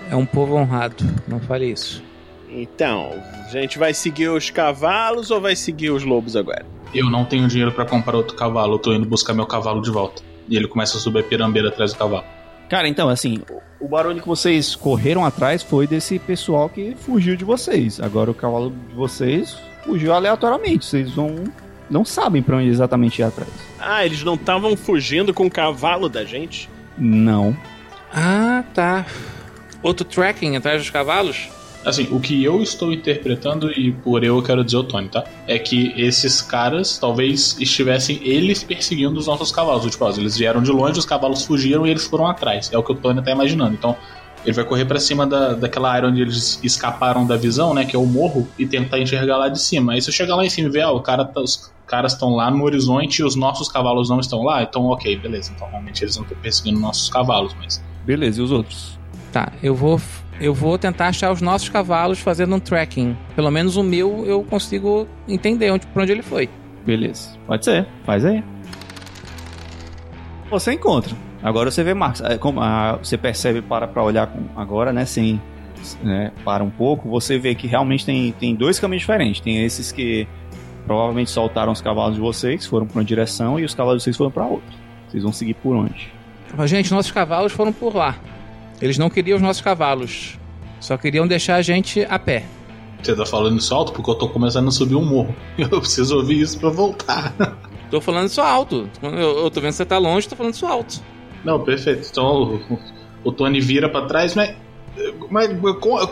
[0.09, 1.03] É um povo honrado.
[1.27, 2.01] Não fale isso.
[2.49, 3.11] Então,
[3.45, 6.65] a gente vai seguir os cavalos ou vai seguir os lobos agora?
[6.93, 9.89] Eu não tenho dinheiro pra comprar outro cavalo, eu tô indo buscar meu cavalo de
[9.91, 10.21] volta.
[10.47, 12.25] E ele começa a subir a pirambeira atrás do cavalo.
[12.69, 13.41] Cara, então assim,
[13.79, 17.99] o barulho que vocês correram atrás foi desse pessoal que fugiu de vocês.
[17.99, 20.85] Agora o cavalo de vocês fugiu aleatoriamente.
[20.85, 21.43] Vocês vão
[21.89, 23.49] não sabem pra onde exatamente ir atrás.
[23.79, 26.69] Ah, eles não estavam fugindo com o cavalo da gente?
[26.97, 27.55] Não.
[28.11, 29.05] Ah, tá.
[29.83, 31.49] Outro tracking atrás dos cavalos?
[31.85, 35.23] Assim, o que eu estou interpretando, e por eu quero dizer o Tony, tá?
[35.47, 39.85] É que esses caras talvez estivessem eles perseguindo os nossos cavalos.
[39.91, 42.71] Tipo, ó, eles vieram de longe, os cavalos fugiram e eles foram atrás.
[42.73, 43.73] É o que o Tony tá imaginando.
[43.75, 43.95] Então,
[44.43, 47.85] ele vai correr pra cima da, daquela área onde eles escaparam da visão, né?
[47.85, 49.93] Que é o morro, e tentar enxergar lá de cima.
[49.93, 52.13] Aí se eu chegar lá em cima e ver, ó, o cara tá- os caras
[52.13, 55.51] estão lá no horizonte e os nossos cavalos não estão lá, então ok, beleza.
[55.55, 57.83] Então realmente eles não estão perseguindo nossos cavalos, mas.
[58.05, 58.99] Beleza, e os outros?
[59.31, 59.99] Tá, eu vou
[60.39, 63.15] eu vou tentar achar os nossos cavalos fazendo um tracking.
[63.35, 66.49] Pelo menos o meu eu consigo entender onde, pra onde ele foi.
[66.85, 67.29] Beleza.
[67.47, 67.87] Pode ser.
[68.03, 68.43] Faz aí.
[70.49, 71.15] Você encontra.
[71.41, 72.21] Agora você vê Marcos.
[72.21, 75.05] é, como, ah, você percebe para pra olhar agora, né?
[75.05, 75.41] Sem.
[76.01, 79.39] Né, para um pouco, você vê que realmente tem, tem dois caminhos diferentes.
[79.39, 80.27] Tem esses que
[80.83, 84.17] provavelmente soltaram os cavalos de vocês, foram para uma direção, e os cavalos de vocês
[84.17, 84.73] foram para outra.
[85.07, 86.11] Vocês vão seguir por onde?
[86.65, 88.15] Gente, nossos cavalos foram por lá.
[88.81, 90.37] Eles não queriam os nossos cavalos.
[90.79, 92.43] Só queriam deixar a gente a pé.
[93.01, 95.35] Você tá falando isso alto porque eu tô começando a subir um morro.
[95.57, 97.33] Eu preciso ouvir isso pra voltar.
[97.91, 98.89] Tô falando isso alto.
[99.01, 101.01] Eu, eu tô vendo que você tá longe, tô falando isso alto.
[101.45, 102.07] Não, perfeito.
[102.09, 102.79] Então o,
[103.23, 104.55] o Tony vira pra trás, mas.
[105.29, 105.49] Mas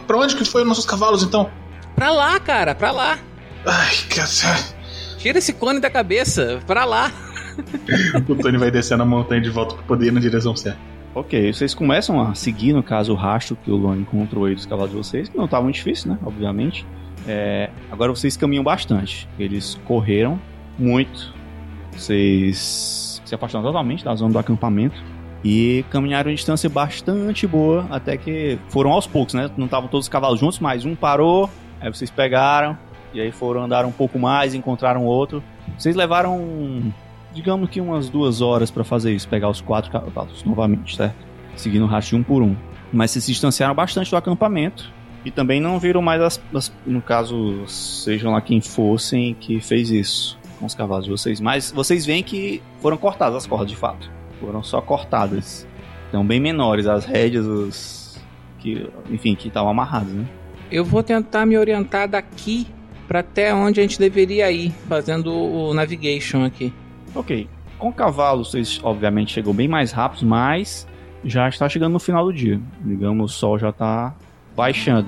[0.06, 1.50] pra onde que foi os nossos cavalos então?
[1.96, 3.18] Pra lá, cara, pra lá.
[3.66, 4.76] Ai, cacete.
[5.18, 7.12] Tira esse cone da cabeça, pra lá.
[8.30, 10.80] O Tony vai descendo a montanha de volta pra poder ir na direção certa.
[11.16, 14.66] Ok, vocês começam a seguir, no caso, o rastro que o Lone encontrou aí dos
[14.66, 16.18] cavalos de vocês, que não tá muito difícil, né?
[16.26, 16.86] Obviamente.
[17.28, 19.30] É, agora vocês caminham bastante.
[19.38, 20.40] Eles correram
[20.78, 21.32] muito.
[21.92, 25.00] Vocês se afastaram totalmente da zona do acampamento.
[25.44, 29.52] E caminharam em distância bastante boa, até que foram aos poucos, né?
[29.58, 31.50] Não estavam todos os cavalos juntos, mas um parou,
[31.82, 32.78] aí vocês pegaram,
[33.14, 35.44] e aí foram andar um pouco mais, encontraram outro.
[35.78, 36.94] Vocês levaram,
[37.34, 41.16] digamos que umas duas horas pra fazer isso, pegar os quatro cavalos novamente, certo?
[41.56, 42.56] Seguindo o rastro um por um.
[42.92, 44.92] Mas se distanciaram bastante do acampamento.
[45.26, 49.90] E também não viram mais as, as- no caso, sejam lá quem fossem que fez
[49.90, 51.40] isso com os cavalos de vocês.
[51.40, 54.12] Mas vocês veem que foram cortadas as cordas de fato.
[54.42, 55.66] Foram só cortadas.
[56.10, 58.20] Então bem menores as rédeas, os
[58.60, 60.26] que, enfim, que estavam amarrados, né?
[60.70, 62.68] Eu vou tentar me orientar daqui
[63.08, 66.74] pra até onde a gente deveria ir, fazendo o navigation aqui.
[67.16, 67.48] Ok.
[67.78, 70.88] Com o cavalo, vocês obviamente chegam bem mais rápidos, mas
[71.24, 72.60] já está chegando no final do dia.
[72.82, 74.16] Digamos, o sol já está
[74.56, 75.08] baixando.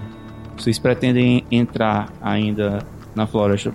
[0.58, 2.80] Vocês pretendem entrar ainda
[3.14, 3.74] na floresta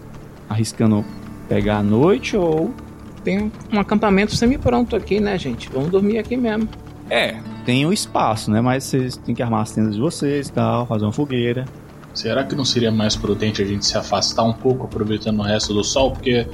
[0.48, 1.04] arriscando
[1.48, 2.74] pegar a noite ou.
[3.22, 5.68] Tem um acampamento semi-pronto aqui, né, gente?
[5.70, 6.66] Vamos dormir aqui mesmo.
[7.10, 8.60] É, tem o espaço, né?
[8.60, 11.66] Mas vocês têm que armar as tendas de vocês e tal, fazer uma fogueira.
[12.14, 15.74] Será que não seria mais prudente a gente se afastar um pouco, aproveitando o resto
[15.74, 16.12] do sol?
[16.12, 16.46] Porque,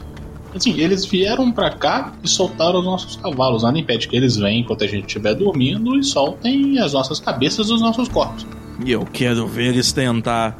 [0.57, 3.63] assim, eles vieram pra cá e soltaram os nossos cavalos.
[3.63, 7.69] Nada impede que eles venham enquanto a gente estiver dormindo e soltem as nossas cabeças
[7.69, 8.47] dos nossos corpos.
[8.85, 10.57] E eu quero ver eles tentar.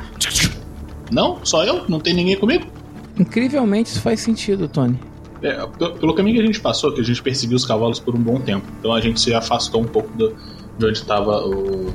[1.11, 1.39] Não?
[1.45, 1.85] Só eu?
[1.89, 2.67] Não tem ninguém comigo?
[3.19, 4.99] Incrivelmente isso faz sentido, Tony.
[5.43, 5.67] É,
[6.01, 8.41] pelo caminho que a gente passou, que a gente perseguiu os cavalos por um bom
[8.41, 8.67] tempo.
[8.81, 10.35] Então a gente se afastou um pouco do-
[10.79, 11.93] de onde estava o,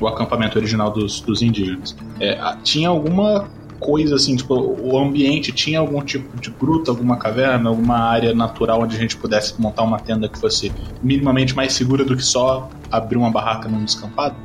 [0.00, 1.96] o acampamento original dos, dos indígenas.
[2.18, 3.48] É, tinha alguma
[3.80, 8.82] coisa assim, tipo, o ambiente tinha algum tipo de gruta, alguma caverna, alguma área natural
[8.82, 10.70] onde a gente pudesse montar uma tenda que fosse
[11.02, 14.36] minimamente mais segura do que só abrir uma barraca num descampado?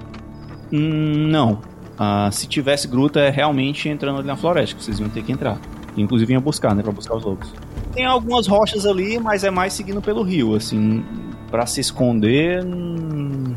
[0.72, 1.62] Hum, não.
[2.00, 5.32] Ah, se tivesse gruta, é realmente entrando ali na floresta, que vocês iam ter que
[5.32, 5.60] entrar.
[5.98, 6.82] Inclusive iam buscar, né?
[6.82, 7.54] Pra buscar os lobos.
[7.94, 11.04] Tem algumas rochas ali, mas é mais seguindo pelo rio, assim.
[11.50, 13.56] Pra se esconder, hum,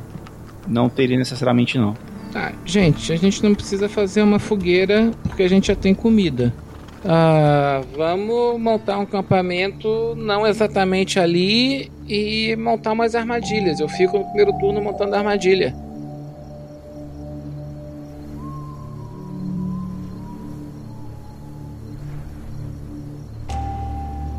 [0.68, 1.94] não teria necessariamente não.
[2.32, 6.52] Tá, gente, a gente não precisa fazer uma fogueira porque a gente já tem comida.
[7.04, 13.80] Ah, vamos montar um acampamento, não exatamente ali, e montar umas armadilhas.
[13.80, 15.74] Eu fico no primeiro turno montando armadilha.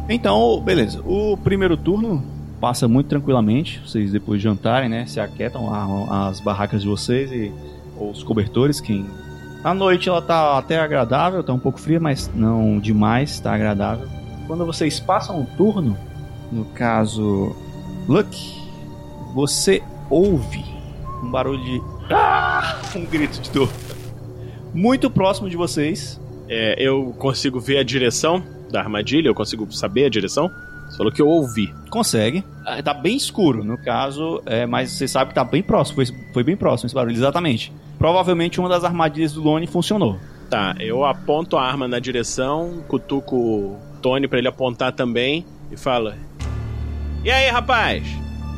[0.10, 1.02] Então, beleza.
[1.06, 2.24] O primeiro turno
[2.60, 3.80] passa muito tranquilamente.
[3.86, 5.06] Vocês depois de jantarem, né?
[5.06, 5.72] Se aquietam
[6.12, 7.52] as barracas de vocês e
[8.00, 8.80] ou os cobertores.
[8.80, 9.06] Quem
[9.64, 14.08] a noite ela tá até agradável, tá um pouco fria, mas não demais, tá agradável.
[14.48, 15.98] Quando vocês passam um turno,
[16.52, 17.56] no caso
[18.08, 18.36] Luck,
[19.34, 20.64] você ouve
[21.22, 21.82] um barulho de
[22.12, 22.80] ah!
[22.96, 23.70] um grito de dor
[24.74, 26.20] muito próximo de vocês.
[26.48, 29.28] É, eu consigo ver a direção da armadilha?
[29.28, 30.52] Eu consigo saber a direção?
[31.00, 31.74] Falou que eu ouvi.
[31.90, 32.44] Consegue.
[32.66, 35.96] Ah, Tá bem escuro, no caso, é, mas você sabe que tá bem próximo.
[35.96, 37.72] Foi, foi bem próximo esse barulho, exatamente.
[37.98, 40.18] Provavelmente uma das armadilhas do Lone funcionou.
[40.50, 45.78] Tá, eu aponto a arma na direção, cutuco o Tony pra ele apontar também e
[45.78, 46.12] falo:
[47.24, 48.04] E aí, rapaz?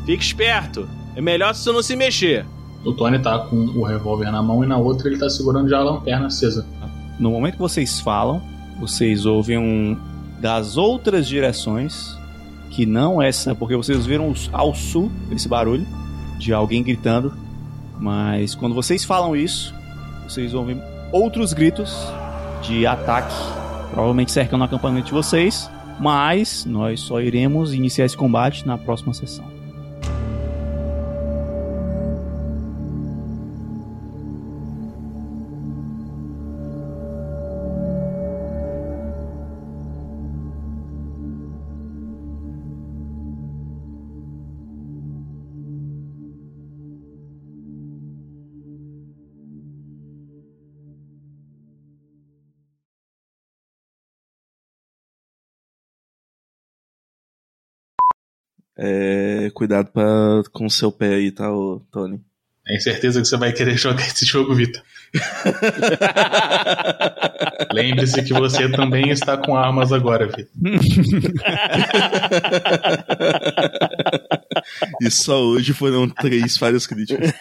[0.08, 0.89] Fique esperto.
[1.16, 2.44] É melhor se você não se mexer.
[2.84, 5.78] O Tony tá com o revólver na mão e na outra ele tá segurando já
[5.78, 6.66] a lanterna acesa.
[7.20, 8.42] No momento que vocês falam,
[8.80, 9.96] vocês ouvem um
[10.39, 12.18] das outras direções,
[12.72, 15.86] que não essa, porque vocês viram ao sul esse barulho
[16.39, 17.34] de alguém gritando,
[17.99, 19.76] mas quando vocês falam isso,
[20.24, 21.95] vocês ouvem outros gritos
[22.63, 23.36] de ataque,
[23.91, 25.69] provavelmente cercando o acampamento de vocês,
[25.99, 29.61] mas nós só iremos iniciar esse combate na próxima sessão.
[58.84, 62.20] É, cuidado pra, com o seu pé aí, tá, ô, Tony?
[62.66, 64.82] Tem certeza que você vai querer jogar esse jogo, Vitor.
[67.72, 70.48] Lembre-se que você também está com armas agora, Vitor.
[75.00, 77.32] E só hoje foram três falhas críticas.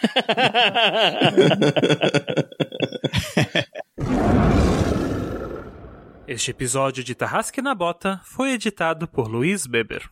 [6.27, 10.07] Este episódio de Tarrasque na Bota foi editado por Luiz Beber.